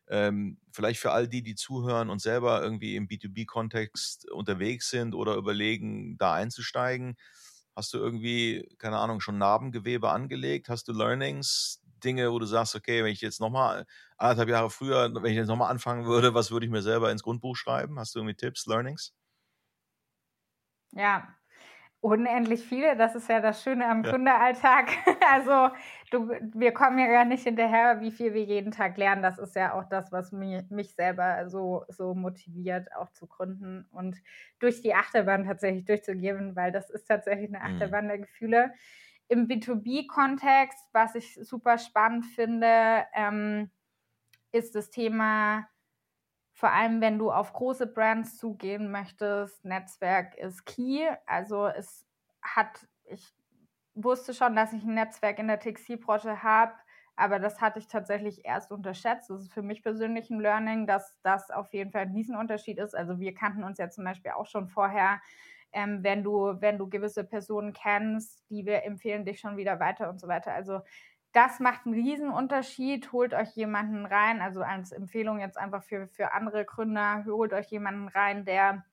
[0.08, 5.34] Ähm, vielleicht für all die, die zuhören und selber irgendwie im B2B-Kontext unterwegs sind oder
[5.36, 7.16] überlegen, da einzusteigen.
[7.74, 10.68] Hast du irgendwie, keine Ahnung, schon Narbengewebe angelegt?
[10.68, 13.84] Hast du Learnings, Dinge, wo du sagst, okay, wenn ich jetzt nochmal
[14.16, 17.22] anderthalb Jahre früher, wenn ich jetzt nochmal anfangen würde, was würde ich mir selber ins
[17.22, 17.98] Grundbuch schreiben?
[17.98, 19.12] Hast du irgendwie Tipps, Learnings?
[20.92, 21.38] Ja,
[22.06, 22.96] unendlich viele.
[22.96, 24.12] Das ist ja das Schöne am ja.
[24.12, 24.90] Kundealltag.
[25.28, 25.74] Also
[26.12, 29.22] du, wir kommen ja gar nicht hinterher, wie viel wir jeden Tag lernen.
[29.22, 33.86] Das ist ja auch das, was mich, mich selber so, so motiviert, auch zu gründen
[33.90, 34.16] und
[34.60, 37.74] durch die Achterbahn tatsächlich durchzugehen, weil das ist tatsächlich eine mhm.
[37.74, 38.72] Achterbahn der Gefühle.
[39.28, 43.70] im B2B-Kontext, was ich super spannend finde, ähm,
[44.52, 45.68] ist das Thema,
[46.56, 51.06] vor allem wenn du auf große Brands zugehen möchtest, Netzwerk ist key.
[51.26, 52.06] Also es
[52.40, 53.34] hat, ich
[53.94, 56.72] wusste schon, dass ich ein Netzwerk in der Textilbranche habe,
[57.14, 59.28] aber das hatte ich tatsächlich erst unterschätzt.
[59.28, 62.96] Das ist für mich persönlich ein Learning, dass das auf jeden Fall ein Riesenunterschied ist.
[62.96, 65.20] Also wir kannten uns ja zum Beispiel auch schon vorher.
[65.72, 70.08] Ähm, wenn du, wenn du gewisse Personen kennst, die wir empfehlen dich schon wieder weiter
[70.08, 70.54] und so weiter.
[70.54, 70.80] Also
[71.36, 73.12] das macht einen Riesenunterschied.
[73.12, 77.70] Holt euch jemanden rein, also als Empfehlung jetzt einfach für, für andere Gründer, holt euch
[77.70, 78.86] jemanden rein, der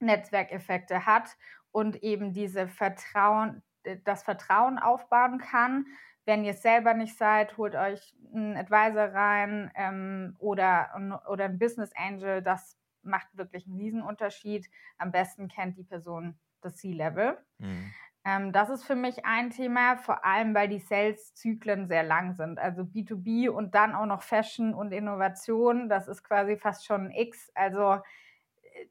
[0.00, 1.36] Netzwerkeffekte hat
[1.70, 3.62] und eben diese Vertrauen,
[4.02, 5.86] das Vertrauen aufbauen kann.
[6.24, 10.90] Wenn ihr es selber nicht seid, holt euch einen Advisor rein ähm, oder,
[11.28, 12.42] oder ein Business Angel.
[12.42, 14.68] Das macht wirklich einen Riesenunterschied.
[14.98, 17.38] Am besten kennt die Person das C-Level.
[17.58, 17.92] Mhm.
[18.26, 22.58] Ähm, das ist für mich ein Thema, vor allem weil die Sales-Zyklen sehr lang sind.
[22.58, 27.10] Also B2B und dann auch noch Fashion und Innovation, das ist quasi fast schon ein
[27.12, 27.52] X.
[27.54, 28.86] Also äh,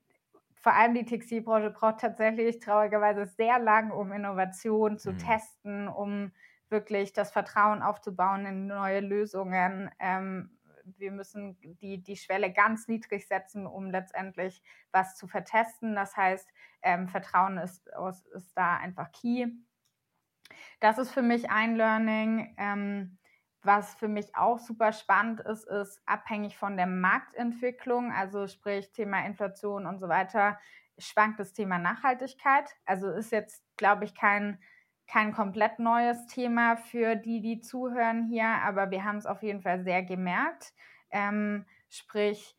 [0.53, 5.17] vor allem die Textilbranche braucht tatsächlich traurigerweise sehr lang, um Innovation zu mhm.
[5.17, 6.31] testen, um
[6.69, 9.91] wirklich das Vertrauen aufzubauen in neue Lösungen.
[9.99, 10.49] Ähm,
[10.97, 14.61] wir müssen die, die Schwelle ganz niedrig setzen, um letztendlich
[14.91, 15.95] was zu vertesten.
[15.95, 16.47] Das heißt,
[16.81, 17.89] ähm, Vertrauen ist,
[18.33, 19.47] ist da einfach key.
[20.79, 22.55] Das ist für mich ein Learning.
[22.57, 23.17] Ähm,
[23.65, 29.25] was für mich auch super spannend ist, ist abhängig von der Marktentwicklung, also sprich Thema
[29.25, 30.59] Inflation und so weiter,
[30.99, 32.69] schwankt das Thema Nachhaltigkeit.
[32.85, 34.59] Also ist jetzt, glaube ich, kein
[35.07, 39.61] kein komplett neues Thema für die, die zuhören hier, aber wir haben es auf jeden
[39.61, 40.73] Fall sehr gemerkt.
[41.11, 42.55] Ähm, sprich,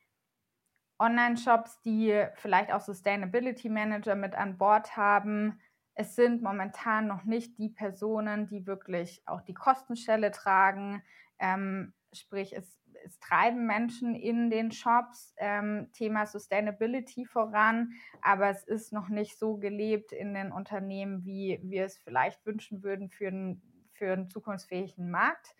[0.98, 5.60] Online-Shops, die vielleicht auch Sustainability Manager mit an Bord haben.
[5.94, 11.02] Es sind momentan noch nicht die Personen, die wirklich auch die Kostenstelle tragen.
[11.38, 18.64] Ähm, sprich, es es treiben Menschen in den Shops ähm, Thema Sustainability voran, aber es
[18.64, 23.28] ist noch nicht so gelebt in den Unternehmen, wie wir es vielleicht wünschen würden für
[23.28, 25.54] einen, für einen zukunftsfähigen Markt.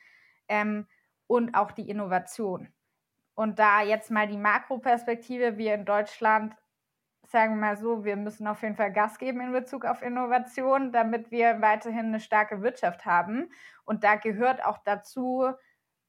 [0.48, 0.86] Ähm,
[1.28, 2.68] und auch die Innovation.
[3.34, 6.54] Und da jetzt mal die Makroperspektive, wir in Deutschland
[7.28, 10.92] sagen wir mal so, wir müssen auf jeden Fall Gas geben in Bezug auf Innovation,
[10.92, 13.50] damit wir weiterhin eine starke Wirtschaft haben.
[13.84, 15.50] Und da gehört auch dazu,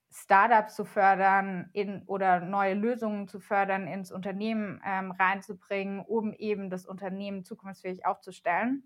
[0.09, 6.69] Startups zu fördern in, oder neue Lösungen zu fördern, ins Unternehmen ähm, reinzubringen, um eben
[6.69, 8.83] das Unternehmen zukunftsfähig aufzustellen.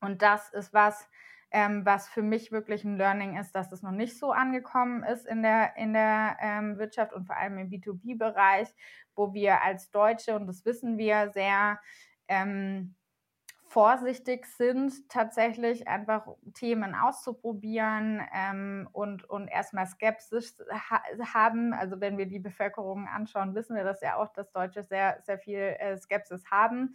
[0.00, 1.08] Und das ist was,
[1.50, 5.26] ähm, was für mich wirklich ein Learning ist, dass es noch nicht so angekommen ist
[5.26, 8.68] in der, in der ähm, Wirtschaft und vor allem im B2B-Bereich,
[9.14, 11.80] wo wir als Deutsche, und das wissen wir, sehr
[12.28, 12.94] ähm,
[13.76, 21.02] vorsichtig sind, tatsächlich einfach Themen auszuprobieren ähm, und, und erstmal Skepsis ha
[21.34, 21.74] haben.
[21.74, 25.38] Also wenn wir die Bevölkerung anschauen, wissen wir das ja auch, dass Deutsche sehr, sehr
[25.38, 26.94] viel äh, Skepsis haben.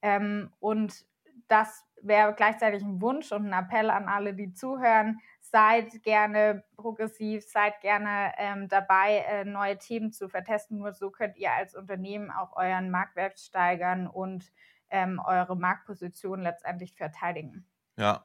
[0.00, 1.04] Ähm, und
[1.48, 5.18] das wäre gleichzeitig ein Wunsch und ein Appell an alle, die zuhören.
[5.40, 10.78] Seid gerne progressiv, seid gerne ähm, dabei, äh, neue Themen zu vertesten.
[10.78, 14.52] Nur so könnt ihr als Unternehmen auch euren Marktwert steigern und
[14.92, 17.66] ähm, eure Marktposition letztendlich verteidigen.
[17.96, 18.24] Ja,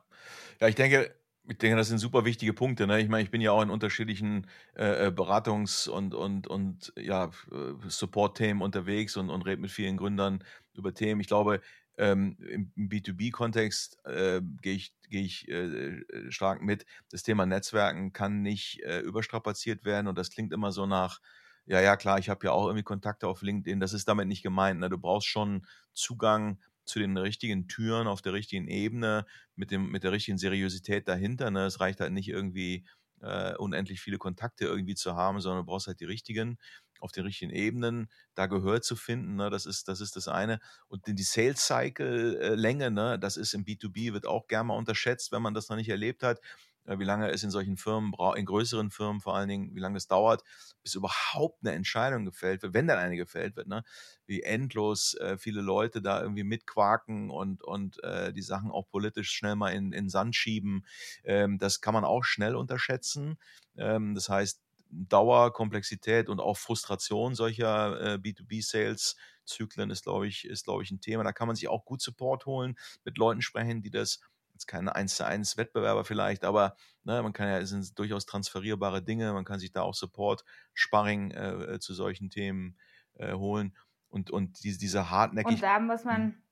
[0.61, 1.15] ja, ich denke,
[1.49, 2.87] ich denke, das sind super wichtige Punkte.
[2.87, 2.99] Ne?
[2.99, 7.25] Ich meine, ich bin ja auch in unterschiedlichen äh, äh Beratungs- und, und, und ja,
[7.25, 10.43] äh, Support-Themen unterwegs und, und rede mit vielen Gründern
[10.73, 11.21] über Themen.
[11.21, 11.61] Ich glaube,
[11.97, 12.37] ähm,
[12.75, 16.85] im B2B-Kontext äh, gehe ich, geh ich äh, stark mit.
[17.09, 21.21] Das Thema Netzwerken kann nicht äh, überstrapaziert werden und das klingt immer so nach,
[21.67, 23.79] ja, ja, klar, ich habe ja auch irgendwie Kontakte auf LinkedIn.
[23.79, 24.79] Das ist damit nicht gemeint.
[24.79, 24.89] Ne?
[24.89, 30.03] Du brauchst schon Zugang zu den richtigen Türen auf der richtigen Ebene, mit, dem, mit
[30.03, 31.51] der richtigen Seriosität dahinter.
[31.51, 31.65] Ne?
[31.65, 32.85] Es reicht halt nicht irgendwie
[33.21, 36.57] äh, unendlich viele Kontakte irgendwie zu haben, sondern du brauchst halt die richtigen
[36.99, 40.59] auf den richtigen Ebenen, da Gehör zu finden, ne, das, ist, das ist das eine.
[40.87, 45.53] Und die Sales-Cycle-Länge, ne, das ist im B2B, wird auch gerne mal unterschätzt, wenn man
[45.53, 46.39] das noch nicht erlebt hat.
[46.87, 49.97] Äh, wie lange es in solchen Firmen, in größeren Firmen vor allen Dingen, wie lange
[49.97, 50.43] es dauert,
[50.81, 53.83] bis überhaupt eine Entscheidung gefällt wird, wenn dann eine gefällt wird, ne?
[54.25, 59.29] wie endlos äh, viele Leute da irgendwie mitquaken und, und äh, die Sachen auch politisch
[59.31, 60.85] schnell mal in, in Sand schieben,
[61.23, 63.37] ähm, das kann man auch schnell unterschätzen.
[63.77, 70.63] Ähm, das heißt, Dauer, Komplexität und auch Frustration solcher äh, B2B-Sales-Zyklen ist, glaube ich, ist,
[70.63, 71.23] glaube ich, ein Thema.
[71.23, 74.21] Da kann man sich auch gut Support holen, mit Leuten sprechen, die das
[74.57, 78.25] jetzt keine 1 zu 1 Wettbewerber vielleicht, aber ne, man kann ja, es sind durchaus
[78.25, 80.43] transferierbare Dinge, man kann sich da auch Support,
[80.73, 82.77] Sparring äh, äh zu solchen Themen
[83.15, 83.75] äh, holen
[84.09, 85.55] und, und diese, diese hartnäckig.
[85.55, 86.43] Und da muss man, hm.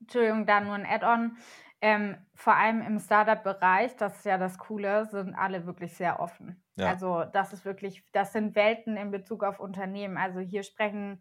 [0.00, 1.36] Entschuldigung, da nur ein Add-on.
[1.80, 6.62] Ähm, vor allem im Startup-Bereich, das ist ja das Coole, sind alle wirklich sehr offen.
[6.76, 6.88] Ja.
[6.88, 10.16] Also das ist wirklich, das sind Welten in Bezug auf Unternehmen.
[10.16, 11.20] Also hier sprechen,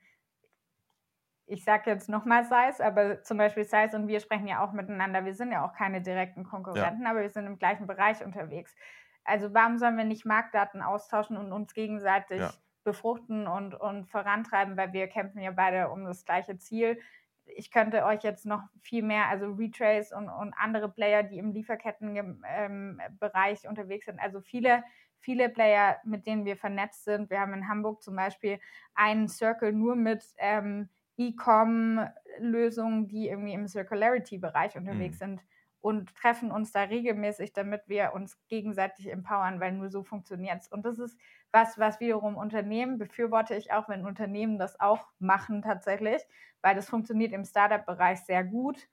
[1.52, 5.26] ich sage jetzt nochmal Size, aber zum Beispiel Size und wir sprechen ja auch miteinander.
[5.26, 7.12] Wir sind ja auch keine direkten Konkurrenten, ja.
[7.12, 8.76] aber wir sind im gleichen Bereich unterwegs.
[9.24, 12.54] Also warum sollen wir nicht Marktdaten austauschen und uns gegenseitig ja.
[12.84, 16.98] befruchten und, und vorantreiben, weil wir kämpfen ja beide um das gleiche Ziel
[17.46, 21.52] ich könnte euch jetzt noch viel mehr, also Retrace und, und andere Player, die im
[21.52, 24.84] Lieferkettenbereich ähm, unterwegs sind, also viele,
[25.20, 27.30] viele Player, mit denen wir vernetzt sind.
[27.30, 28.60] Wir haben in Hamburg zum Beispiel
[28.94, 35.26] einen Circle nur mit ähm, E-Com-Lösungen, die irgendwie im Circularity-Bereich unterwegs mhm.
[35.26, 35.42] sind
[35.82, 40.68] und treffen uns da regelmäßig, damit wir uns gegenseitig empowern, weil nur so funktioniert es.
[40.68, 41.18] Und das ist
[41.52, 46.22] was, was wiederum Unternehmen befürworte ich auch, wenn Unternehmen das auch machen tatsächlich,
[46.62, 48.88] weil das funktioniert im Startup-Bereich sehr gut,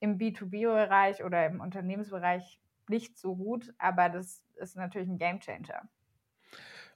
[0.00, 2.58] im B2B-Bereich oder im Unternehmensbereich
[2.88, 5.88] nicht so gut, aber das ist natürlich ein Gamechanger.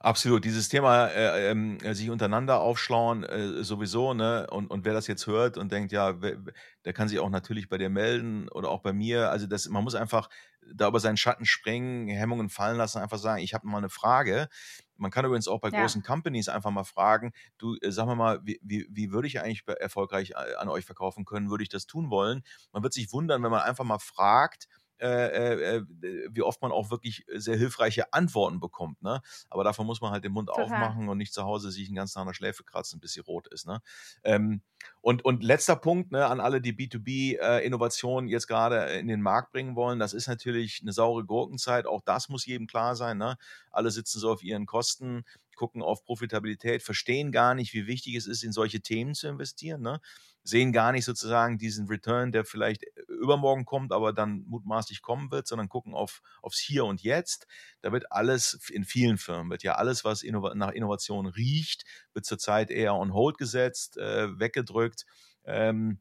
[0.04, 4.46] Absolut, dieses Thema äh, äh, sich untereinander aufschlauen äh, sowieso, ne?
[4.50, 6.36] Und, und wer das jetzt hört und denkt, ja, wer,
[6.84, 9.30] der kann sich auch natürlich bei dir melden oder auch bei mir.
[9.30, 10.28] Also das, man muss einfach
[10.74, 14.48] da über seinen Schatten springen, Hemmungen fallen lassen, einfach sagen, ich habe mal eine Frage.
[14.98, 15.80] Man kann übrigens auch bei ja.
[15.80, 19.64] großen Companies einfach mal fragen, du, äh, sag mal wie, wie, wie würde ich eigentlich
[19.80, 21.48] erfolgreich äh, an euch verkaufen können?
[21.48, 22.42] Würde ich das tun wollen?
[22.72, 24.68] Man wird sich wundern, wenn man einfach mal fragt,
[25.04, 29.02] äh, äh, äh, wie oft man auch wirklich sehr hilfreiche Antworten bekommt.
[29.02, 29.20] Ne?
[29.50, 30.64] Aber davon muss man halt den Mund Total.
[30.64, 33.20] aufmachen und nicht zu Hause sich den ganzen Tag an der Schläfe kratzen, bis sie
[33.20, 33.66] rot ist.
[33.66, 33.82] Ne?
[34.22, 34.62] Ähm,
[35.02, 39.52] und, und letzter Punkt ne, an alle, die B2B-Innovationen äh, jetzt gerade in den Markt
[39.52, 41.84] bringen wollen, das ist natürlich eine saure Gurkenzeit.
[41.84, 43.18] Auch das muss jedem klar sein.
[43.18, 43.36] Ne?
[43.70, 45.24] Alle sitzen so auf ihren Kosten
[45.54, 49.82] gucken auf Profitabilität, verstehen gar nicht, wie wichtig es ist, in solche Themen zu investieren.
[49.82, 50.00] Ne?
[50.44, 55.30] Sehen gar nicht sozusagen diesen Return, der vielleicht äh, übermorgen kommt, aber dann mutmaßlich kommen
[55.30, 57.46] wird, sondern gucken auf, aufs Hier und Jetzt.
[57.80, 62.26] Da wird alles, in vielen Firmen wird ja alles, was innov nach Innovation riecht, wird
[62.26, 65.06] zurzeit eher on hold gesetzt, äh, weggedrückt.
[65.44, 66.00] Ähm,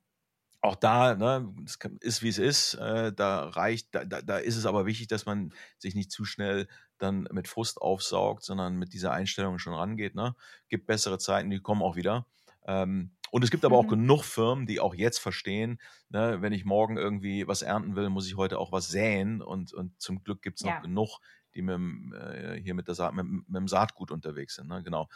[0.59, 1.53] auch da, ne,
[1.99, 5.25] ist wie es ist, äh, da reicht, da, da, da ist es aber wichtig, dass
[5.25, 6.67] man sich nicht zu schnell
[6.97, 10.15] dann mit Frust aufsaugt, sondern mit dieser Einstellung schon rangeht.
[10.15, 10.35] Ne?
[10.69, 12.27] Gibt bessere Zeiten, die kommen auch wieder.
[12.65, 13.89] Ähm, und es gibt aber auch mhm.
[13.89, 18.27] genug Firmen, die auch jetzt verstehen, ne, wenn ich morgen irgendwie was ernten will, muss
[18.27, 19.41] ich heute auch was säen.
[19.41, 20.81] Und, und zum Glück gibt es noch ja.
[20.81, 21.17] genug,
[21.55, 21.79] die mit,
[22.13, 24.67] äh, hier mit, der Sa mit, mit, dem Saatgut unterwegs sind.
[24.67, 24.83] Ne?
[24.83, 25.09] Genau.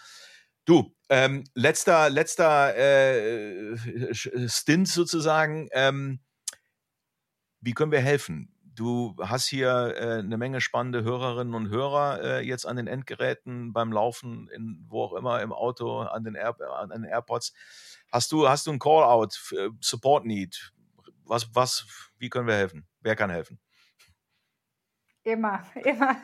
[0.65, 3.75] Du, ähm, letzter, letzter äh,
[4.15, 5.69] Stint sozusagen.
[5.73, 6.19] Ähm,
[7.61, 8.51] wie können wir helfen?
[8.77, 13.73] Du hast hier äh, eine Menge spannende Hörerinnen und Hörer äh, jetzt an den Endgeräten
[13.73, 17.53] beim Laufen, in, wo auch immer, im Auto, an den, Air, an den AirPods.
[18.11, 20.73] Hast du, hast du ein Call-out, äh, Support Need?
[21.25, 21.85] Was, was,
[22.17, 22.87] wie können wir helfen?
[23.01, 23.59] Wer kann helfen?
[25.23, 26.15] Immer, immer.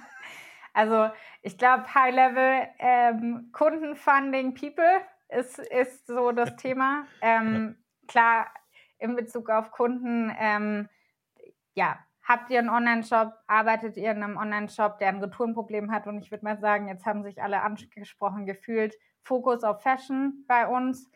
[0.73, 1.09] Also
[1.41, 7.05] ich glaube, High-Level ähm, Kundenfunding People ist, ist so das Thema.
[7.21, 7.77] Ähm,
[8.07, 8.47] klar,
[8.97, 10.89] in Bezug auf Kunden, ähm,
[11.75, 16.19] ja, habt ihr einen Online-Shop, arbeitet ihr in einem Online-Shop, der ein Retourenproblem hat und
[16.19, 21.09] ich würde mal sagen, jetzt haben sich alle angesprochen gefühlt, Fokus auf Fashion bei uns.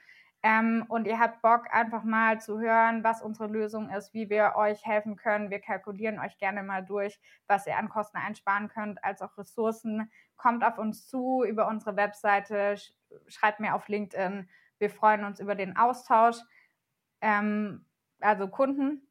[0.43, 4.53] Ähm, und ihr habt Bock, einfach mal zu hören, was unsere Lösung ist, wie wir
[4.55, 5.49] euch helfen können.
[5.49, 10.11] Wir kalkulieren euch gerne mal durch, was ihr an Kosten einsparen könnt, als auch Ressourcen.
[10.35, 12.93] Kommt auf uns zu über unsere Webseite, sch
[13.27, 14.49] schreibt mir auf LinkedIn.
[14.79, 16.37] Wir freuen uns über den Austausch.
[17.21, 17.85] Ähm,
[18.19, 19.07] also Kunden.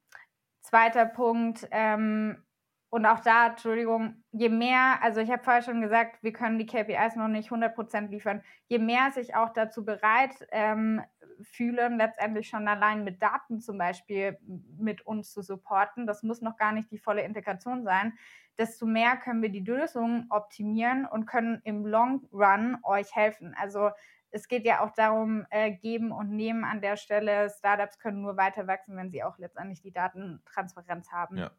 [0.60, 2.46] Zweiter Punkt, ähm,
[2.88, 6.66] und auch da, Entschuldigung, je mehr, also ich habe vorher schon gesagt, wir können die
[6.66, 11.02] KPIs noch nicht 100% liefern, je mehr sich auch dazu bereit ähm,
[11.42, 14.38] fühlen, letztendlich schon allein mit Daten zum Beispiel
[14.78, 18.14] mit uns zu supporten, das muss noch gar nicht die volle Integration sein,
[18.58, 23.54] desto mehr können wir die Lösung optimieren und können im Long Run euch helfen.
[23.58, 23.90] Also
[24.30, 27.50] es geht ja auch darum, äh, geben und nehmen an der Stelle.
[27.50, 31.38] Startups können nur weiter wachsen, wenn sie auch letztendlich die Datentransparenz haben.
[31.38, 31.50] Ja.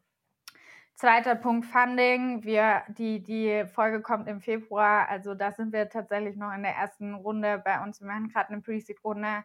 [0.94, 2.42] Zweiter Punkt Funding.
[2.42, 5.08] Wir, die, die Folge kommt im Februar.
[5.08, 8.00] Also da sind wir tatsächlich noch in der ersten Runde bei uns.
[8.00, 9.44] Wir machen gerade eine Pre-Seed-Runde.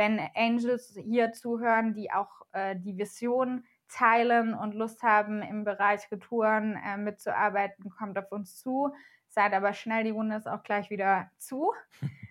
[0.00, 6.10] Wenn Angels hier zuhören, die auch äh, die Vision teilen und Lust haben, im Bereich
[6.10, 8.94] Retouren äh, mitzuarbeiten, kommt auf uns zu.
[9.28, 11.74] Seid aber schnell, die Runde ist auch gleich wieder zu.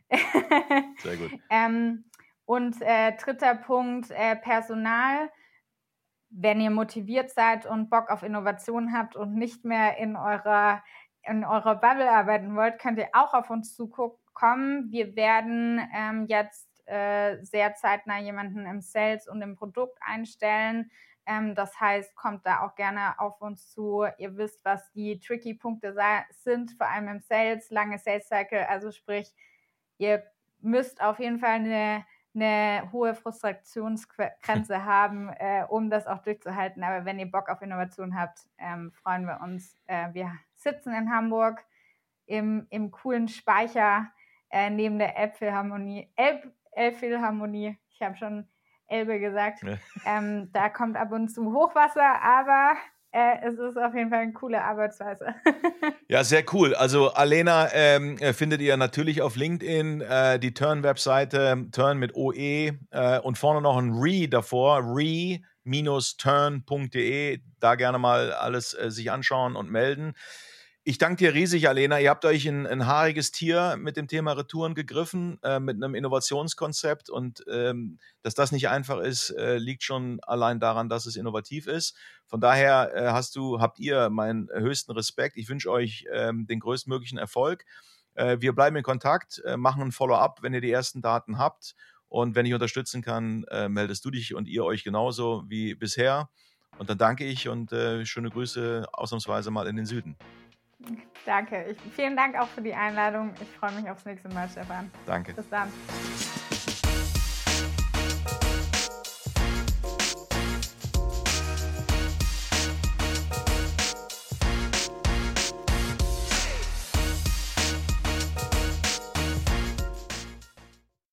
[0.97, 1.31] Sehr gut.
[1.51, 2.05] ähm,
[2.45, 5.29] und äh, dritter Punkt, äh, Personal
[6.29, 10.83] wenn ihr motiviert seid und Bock auf Innovation habt und nicht mehr in eurer,
[11.23, 14.91] in eurer Bubble arbeiten wollt, könnt ihr auch auf uns zukommen.
[14.91, 20.91] Wir werden ähm, jetzt äh, sehr zeitnah jemanden im Sales und im Produkt einstellen.
[21.25, 24.05] Ähm, das heißt, kommt da auch gerne auf uns zu.
[24.17, 25.95] Ihr wisst, was die tricky Punkte
[26.31, 28.65] sind, vor allem im Sales, lange Sales Cycle.
[28.67, 29.33] Also sprich,
[29.97, 30.23] ihr
[30.59, 36.83] müsst auf jeden Fall eine eine hohe Frustrationsgrenze haben, äh, um das auch durchzuhalten.
[36.83, 39.77] Aber wenn ihr Bock auf Innovation habt, ähm, freuen wir uns.
[39.87, 41.63] Äh, wir sitzen in Hamburg
[42.25, 44.11] im, im coolen Speicher
[44.49, 46.11] äh, neben der Elbphilharmonie.
[46.15, 48.47] Elb, Elbphilharmonie, ich habe schon
[48.87, 49.61] Elbe gesagt.
[50.05, 52.75] Ähm, da kommt ab und zu Hochwasser, aber
[53.11, 55.35] äh, es ist auf jeden Fall eine coole Arbeitsweise.
[56.07, 56.73] ja, sehr cool.
[56.75, 62.71] Also Alena ähm, äh, findet ihr natürlich auf LinkedIn, äh, die Turn-Webseite, Turn mit OE
[62.91, 65.41] äh, und vorne noch ein Re davor, re-turn.de.
[67.59, 70.13] Da gerne mal alles äh, sich anschauen und melden.
[70.89, 71.99] Ich danke dir riesig, Alena.
[71.99, 75.93] Ihr habt euch ein, ein haariges Tier mit dem Thema Retouren gegriffen, äh, mit einem
[75.93, 77.11] Innovationskonzept.
[77.11, 81.67] Und ähm, dass das nicht einfach ist, äh, liegt schon allein daran, dass es innovativ
[81.67, 81.95] ist.
[82.25, 85.37] Von daher äh, hast du, habt ihr meinen höchsten Respekt.
[85.37, 87.65] Ich wünsche euch ähm, den größtmöglichen Erfolg.
[88.15, 91.75] Äh, wir bleiben in Kontakt, äh, machen ein Follow-up, wenn ihr die ersten Daten habt.
[92.07, 96.29] Und wenn ich unterstützen kann, äh, meldest du dich und ihr euch genauso wie bisher.
[96.79, 97.69] Und dann danke ich und
[98.07, 100.17] schöne Grüße ausnahmsweise mal in den Süden.
[101.25, 101.65] Danke.
[101.65, 103.33] Ich, vielen Dank auch für die Einladung.
[103.41, 104.89] Ich freue mich aufs nächste Mal, Stefan.
[105.05, 105.33] Danke.
[105.33, 105.71] Bis dann.